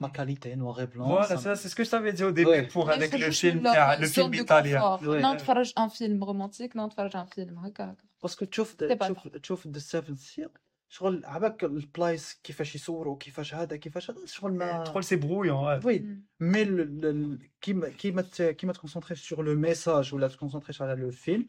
[0.00, 2.50] ما كاليتي نوار اي بلون Voilà, ça, c'est ce que je t'avais dit au début
[2.50, 2.66] Ouais.
[2.74, 4.80] pour avec Il faut le juste film, leur le zone film de italien.
[4.80, 5.02] confort.
[5.02, 5.22] Ouais.
[5.22, 9.28] لا نتفرج ان فيلم رومانتيك لا نتفرج ان فيلم هكا باسكو تشوف C'est pas تشوف
[9.28, 10.48] تشوف ذا سيفن سيل
[10.88, 15.84] شغل عباك البلايص كيفاش يصوروا كيفاش هذا كيفاش هذا شغل ما Trop c'est brouillon, ouais.
[15.86, 16.04] وي Mm.
[16.40, 21.10] مي ال- ال- كيما كيما ت- كيما تكونسونطري سور لو ميساج ولا تكونسونطري على لو
[21.10, 21.48] فيلم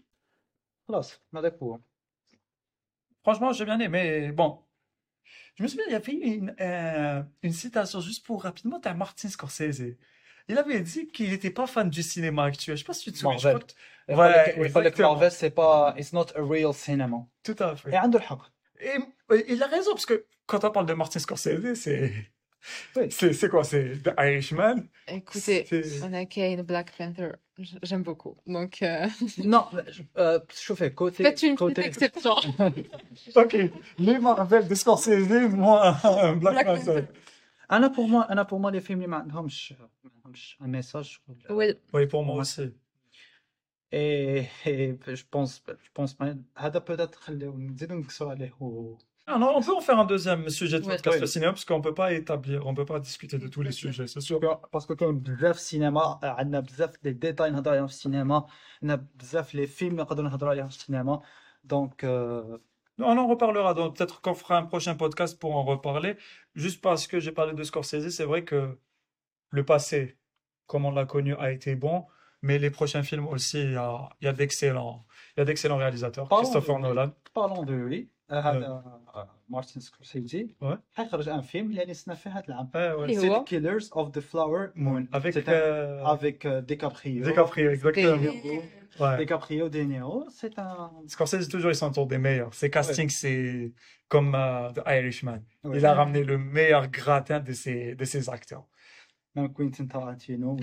[0.87, 1.79] خلاص هذاك هو
[3.25, 4.31] Franchement, j'ai bien aimé.
[4.33, 4.51] Bon,
[5.55, 9.29] je me souviens, il y avait une, euh, une citation juste pour rapidement, t'as Martin
[9.29, 9.95] Scorsese.
[10.49, 12.75] Il avait dit qu'il n'était pas fan du cinéma actuel.
[12.75, 13.37] Je sais pas si tu te souviens.
[13.37, 13.61] je Marvel.
[13.61, 13.75] crois que-
[14.09, 15.01] يقول لك Ouais, يقول لك exactement.
[15.01, 17.93] مارفل سي با اتس نوت ا ريل سينما Tout à fait.
[17.93, 18.99] عنده الحق Et, et
[19.51, 20.17] il a raison, parce que
[20.49, 22.11] quand on parle de Martin Scorsese, c'est.
[22.95, 23.05] Oui.
[23.17, 23.63] C'est c'est quoi?
[23.71, 24.77] C'est The Irishman?
[25.19, 27.31] Écoutez, C'est- on a Kane, Black Panther,
[27.67, 28.35] J- j'aime beaucoup.
[28.55, 29.07] Donc, euh,
[29.53, 29.65] Non,
[30.17, 32.37] euh, شوفي كوتي faites une petite كوتي exception.
[33.35, 33.53] Ok,
[33.99, 35.79] les Marvel de Scorsese, moi,
[36.41, 37.03] Black Black Panther.
[37.71, 41.17] انا بور موا انا بور موا لي فيلم اللي ما عندهمش ما عندهمش ان ميساج
[41.49, 42.69] Oui, Oui, pour moi aussi.
[43.93, 44.47] اي
[45.07, 46.17] جو بونس جو بونس
[46.57, 48.97] هذا بوتيت خليو نزيدو نكسو عليه و
[49.30, 51.20] ah, on peut en faire un deuxième sujet de podcast oui.
[51.20, 53.72] le cinéma, parce qu'on peut pas établir, on ne peut pas discuter de tous les
[53.72, 54.40] sujets, c'est sûr.
[54.72, 58.46] Parce que comme bzaf cinéma, on a bzaf les détails dans le cinéma,
[58.82, 61.20] on a bzaf les films dans le cinéma,
[61.62, 62.04] donc...
[62.04, 62.56] Euh...
[63.00, 66.16] On en reparlera, donc peut-être qu'on fera un prochain podcast pour en reparler.
[66.56, 68.76] Juste parce que j'ai parlé de Scorsese, c'est vrai que
[69.50, 70.16] le passé,
[70.66, 72.06] comme on l'a connu, a été bon,
[72.42, 73.72] mais les prochains films aussi, il
[74.20, 75.06] y a, d'excellents,
[75.36, 76.28] a d'excellents réalisateurs.
[76.28, 77.12] Parlons Christopher de, Nolan.
[77.34, 78.10] Parlons de lui.
[78.31, 78.83] هذا
[79.49, 80.77] مارتن سكورسيزي Ouais.
[80.93, 83.15] حيخرج ان فيلم اللي نستنى فيه هذا العام Ouais, ouais.
[83.15, 88.21] Et سي هو؟ كيلرز اوف ذا فلاور مون Avec euh, avec euh, DiCaprio DiCaprio, exactement.
[88.99, 89.17] Ouais.
[89.17, 92.53] DiCaprio De Niro c'est un Scorsese, toujours, il s'entoure des meilleurs.
[92.53, 93.73] Ses castings, c'est
[94.07, 95.39] comme euh, The Irishman.
[95.63, 95.77] Ouais.
[95.77, 98.65] Il a ramené le meilleur gratin de ses, de ses acteurs.
[99.34, 100.56] même Quentin Tarantino.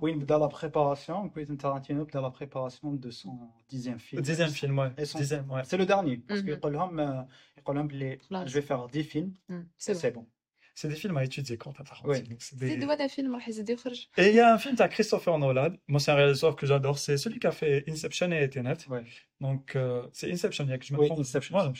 [0.00, 3.38] Oui, dans la préparation, Quentin Tarantino, dans la préparation de son
[3.68, 4.22] dixième film.
[4.22, 5.04] Dixième film, ouais.
[5.04, 5.18] Son...
[5.18, 5.62] ouais.
[5.64, 6.18] C'est le dernier.
[6.18, 6.58] Parce mm -hmm.
[6.58, 8.18] que euh, les...
[8.46, 9.32] je vais faire dix films,
[9.76, 10.26] c'est bon.
[10.74, 12.12] C'est des films à étudier, Quentin Tarantino.
[12.12, 12.36] Oui.
[12.52, 12.76] Des...
[12.76, 13.36] des films,
[14.16, 16.98] Et il y a un film de Christopher Nolan, moi c'est un réalisateur que j'adore,
[17.04, 18.80] c'est celui qui a fait Inception et Tenet.
[19.40, 21.72] Donc euh, c'est Inception, il y a que je Inception.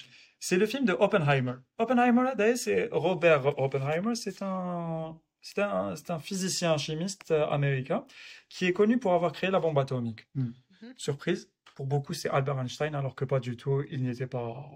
[0.46, 1.56] C'est le film de Oppenheimer.
[1.78, 8.04] Oppenheimer, d'ailleurs, c'est Robert Oppenheimer, c'est un c'est un, c'est un physicien chimiste euh, américain
[8.48, 10.26] qui est connu pour avoir créé la bombe atomique.
[10.34, 10.50] Mm.
[10.96, 11.50] Surprise.
[11.74, 13.84] Pour beaucoup, c'est Albert Einstein, alors que pas du tout.
[13.90, 14.68] Il n'y était pas,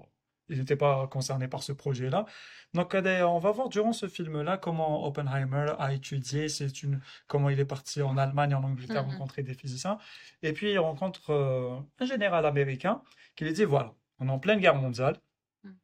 [0.49, 2.27] ils n'étaient pas concernés par ce projet-là.
[2.75, 7.51] Donc, euh, on va voir durant ce film-là comment Oppenheimer a étudié, c'est une, comment
[7.51, 9.13] il est parti en Allemagne, en Angleterre, Mhm.
[9.13, 9.99] rencontrer des physiciens.
[10.43, 13.03] Et puis, il rencontre euh, un général américain
[13.35, 15.17] qui lui dit, voilà, on est en pleine guerre mondiale,
[15.65, 15.75] Mhm.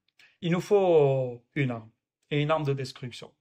[0.42, 1.90] il nous faut une arme,
[2.30, 3.32] et une arme de destruction.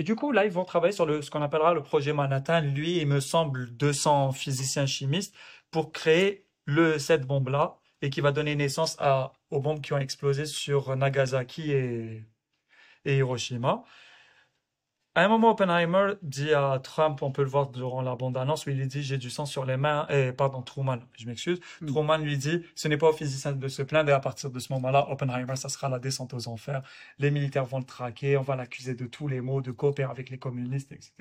[0.00, 2.62] Et du coup, là, ils vont travailler sur le, ce qu'on appellera le projet Manhattan.
[2.62, 5.34] Lui, il me semble 200 physiciens chimistes
[5.70, 9.98] pour créer le, cette bombe-là et qui va donner naissance à, aux bombes qui ont
[9.98, 12.24] explosé sur Nagasaki et,
[13.04, 13.84] et Hiroshima.
[15.20, 18.70] À un moment, Oppenheimer dit à Trump, on peut le voir durant la bande-annonce, où
[18.70, 20.06] il lui dit J'ai du sang sur les mains.
[20.08, 21.60] Et, pardon, Truman, je m'excuse.
[21.82, 21.86] Mm.
[21.88, 24.08] Truman lui dit Ce n'est pas aux physiciens de se plaindre.
[24.08, 26.80] Et à partir de ce moment-là, Oppenheimer, ça sera la descente aux enfers.
[27.18, 28.38] Les militaires vont le traquer.
[28.38, 31.12] On va l'accuser de tous les maux, de coopérer avec les communistes, etc.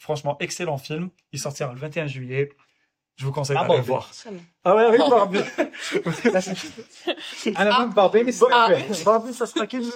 [0.00, 1.10] Franchement, excellent film.
[1.30, 2.48] Il sortira le 21 juillet.
[3.16, 4.10] Je vous conseille ah, d'aller le voir.
[4.62, 5.38] Ah ouais, avec Barbie.
[7.56, 9.90] Un album Barbie, mais c'est Barbie, ça sera qui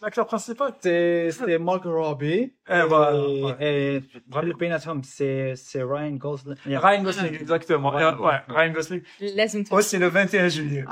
[0.00, 0.72] l'acteur principal?
[0.80, 2.52] C'était Mark Robbie.
[2.68, 3.56] Et, voilà.
[3.60, 4.00] et,
[4.42, 6.56] le Penatum, c'est Ryan Gosling.
[6.66, 7.92] Ryan Gosling, exactement.
[7.92, 9.02] Ouais, Ryan Gosling.
[9.72, 10.84] Oh, c'est le 21 juillet.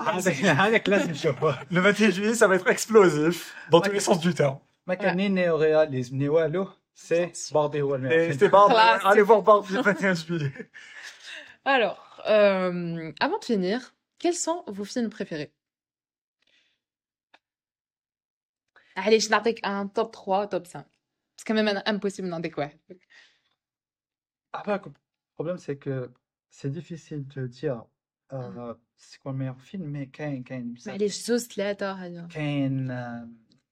[0.58, 4.58] Avec Le 21 juillet, ça va être explosif, dans tous les sens du terme.
[4.86, 8.10] Ma néo-réalisme, néo-allo, c'est Barbie Wallman.
[8.36, 8.74] C'est Barbie.
[9.04, 10.52] Allez voir Barbie le 21 juillet.
[11.65, 15.53] Alors, euh, avant de finir, quels sont vos films préférés
[18.95, 20.85] Allez, je n'arrête un top 3, top 5.
[21.37, 22.71] C'est quand même un- impossible d'en découvrir.
[24.51, 24.91] Ah bah, le
[25.35, 26.11] problème c'est que
[26.49, 27.85] c'est difficile de dire
[28.33, 32.91] euh, c'est quoi le meilleur film mais كاين كاين بزاف معليش زوج ثلاثة هذا كاين
[32.91, 33.29] آه،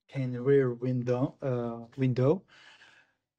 [0.07, 1.33] كاين رير ويندو
[1.97, 2.41] ويندو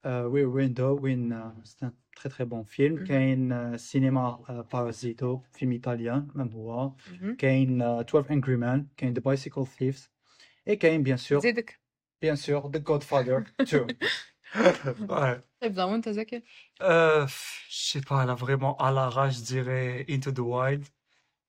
[0.07, 3.07] رير ويندو وين آه، c'est un très très bon film Mhm.
[3.09, 7.37] كاين سينما بارازيتو فيلم ايطاليان même هو Mhm.
[7.39, 10.09] كاين آه، 12 Angry Men كاين The Bicycle Thieves
[10.71, 11.81] et كاين bien sûr زيدك
[12.25, 13.87] bien sûr The Godfather 2
[15.09, 15.41] Ouais.
[15.61, 16.43] Très bien, وانت زكي
[16.81, 20.85] Euh, je sais pas, là, vraiment, à l'arrache, je dirais Into the Wild,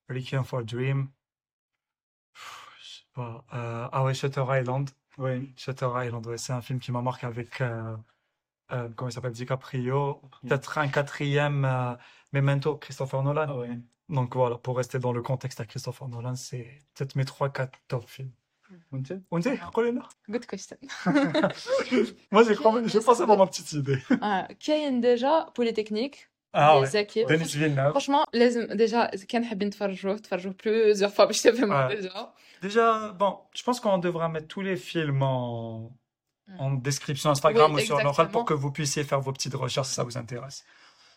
[0.10, 1.00] Requiem for a Dream.
[2.82, 3.46] Je sais pas.
[3.54, 4.90] euh, ah ouais, Shutter Island.
[5.18, 7.96] oui Shutter Island, ouais, c'est un film qui m'a marqué avec, euh,
[8.74, 10.22] euh, comment il s'appelle, DiCaprio.
[10.48, 11.96] Peut-être un quatrième, euh,
[12.34, 13.46] Memento, Christopher Nolan.
[13.50, 13.78] ah ouais
[14.10, 17.78] Donc voilà, pour rester dans le contexte à Christopher Nolan, c'est peut-être mes trois, quatre
[17.88, 18.32] top films.
[18.92, 20.10] وانت On dit, قولنا.
[20.34, 20.78] قلت لك شتن.
[22.32, 24.00] Moi, j'ai cru, j'ai pensé avoir ma petite idée.
[24.24, 26.84] آه، كاين ديجا بوليتكنيك Ah ouais.
[26.86, 27.92] زكي Denis Villeneuve.
[27.92, 31.92] فرانشمون لازم ديجا كان حابين تفرجوه تفرجوه بلوزيغ فوا باش تفهموا Ouais.
[31.96, 36.03] ديجا Déjà, bon, je pense qu'on devra mettre tous les films en, Mm.
[36.47, 36.61] Mm.
[36.61, 39.89] en description Instagram oui, ou sur l'oral pour que vous puissiez faire vos petites recherches
[39.89, 40.65] si ça vous intéresse.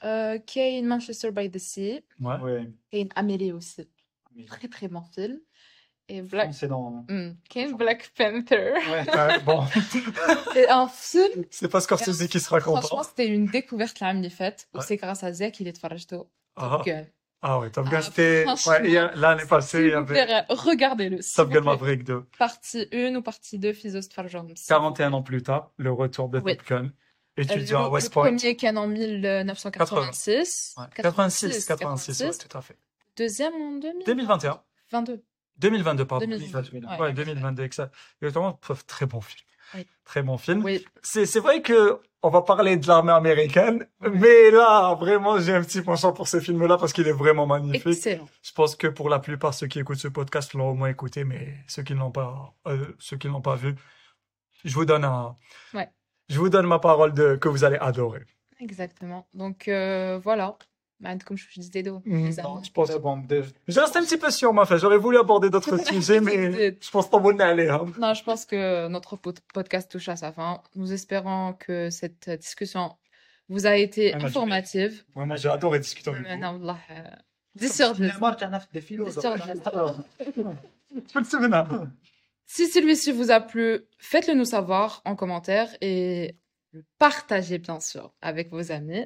[0.03, 2.03] Euh, Kane Manchester by the Sea.
[2.19, 2.39] Ouais.
[2.39, 2.69] ouais.
[2.91, 3.89] Kane Amélie aussi.
[4.47, 5.39] Très très bon film.
[6.09, 6.63] Et Black...
[6.65, 7.05] Dans...
[7.09, 7.31] Hmm.
[7.49, 8.73] Kane Black Panther.
[8.89, 9.65] Ouais, euh, bon.
[10.55, 11.43] Et un film.
[11.49, 12.81] C'est pas Scorsese qui sera content.
[12.81, 14.69] Franchement, c'était une découverte l'année faite.
[14.73, 14.81] Ouais.
[14.81, 16.29] C'est grâce à Zach qu'il est de Farajdo.
[16.55, 16.77] Ah.
[16.77, 17.03] Donc, euh,
[17.41, 18.45] ah ouais, Top ah, Gun, ah, c'était...
[18.67, 20.43] Ouais, l'année passée, avait...
[20.49, 21.19] Regardez-le.
[21.35, 22.25] Top Gun Maverick 2.
[22.37, 24.53] Partie 1 ou partie 2, Physos Jones.
[24.67, 26.57] 41 ans plus tard, le retour de oui.
[26.57, 26.91] Top Gun.
[27.37, 28.31] Étudiant euh, ah, à West Point.
[28.31, 30.75] Le premier Cannes en 1986.
[30.77, 30.85] Ouais.
[30.95, 32.77] 86, 86, 86, ouais, tout à fait.
[33.15, 34.59] Deuxième en 2021.
[34.91, 35.23] 22.
[35.59, 36.25] 2022, pardon.
[36.25, 37.63] 2022, ouais, 2022.
[37.63, 39.45] Exactement, très bon film.
[39.75, 39.85] Oui.
[40.05, 40.63] Très bon film.
[40.63, 45.61] oui C'est, vrai que on va parler de l'armée américaine, mais là, vraiment, j'ai un
[45.61, 47.85] petit penchant pour ce film-là parce qu'il est vraiment magnifique.
[47.87, 50.89] excellent Je pense que pour la plupart, ceux qui écoutent ce podcast l'ont au moins
[50.89, 53.75] écouté, mais ceux qui ne l'ont pas, euh, ceux qui l'ont pas vu,
[54.65, 55.35] je vous donne un,
[55.73, 55.89] Ouais.
[56.29, 58.25] je vous donne ma parole de, que vous allez adorer.
[58.59, 60.57] exactement donc euh, voilà
[61.25, 62.01] comme je disais d'eau.
[62.05, 62.35] Mhm.
[62.43, 63.23] Non, je pense que bon,
[63.67, 64.77] je reste un petit peu sur ma fin.
[64.77, 67.69] J'aurais voulu aborder d'autres sujets, mais je pense qu'on est allé.
[67.69, 67.85] Hein.
[67.99, 69.15] Non, je pense que notre
[69.53, 70.61] podcast touche à sa fin.
[70.75, 72.95] Nous espérons que cette discussion
[73.49, 75.03] vous a été ah, informative.
[75.15, 76.37] Ouais, moi, j'ai adoré discuter avec vous.
[76.37, 76.59] Non,
[76.91, 77.03] euh,
[82.45, 86.35] Si celui-ci vous a plu, faites-le nous savoir en commentaire et
[86.97, 89.05] partagez bien sûr avec vos amis.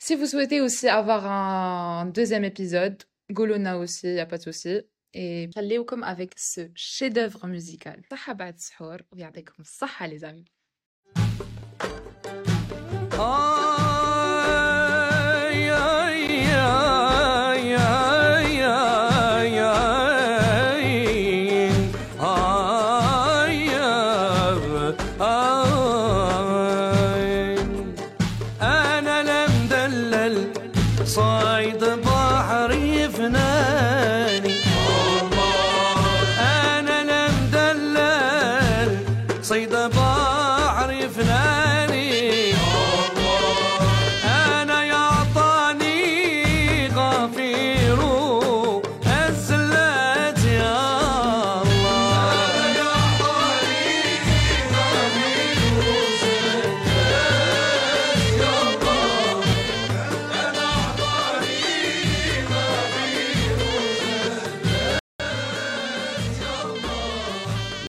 [0.00, 4.80] Si vous souhaitez aussi avoir un deuxième épisode, Golona aussi, y a pas de souci.
[5.12, 8.02] Et allez comme avec ce chef-d'œuvre musical.
[10.06, 10.46] les amis.
[13.18, 13.77] Ah.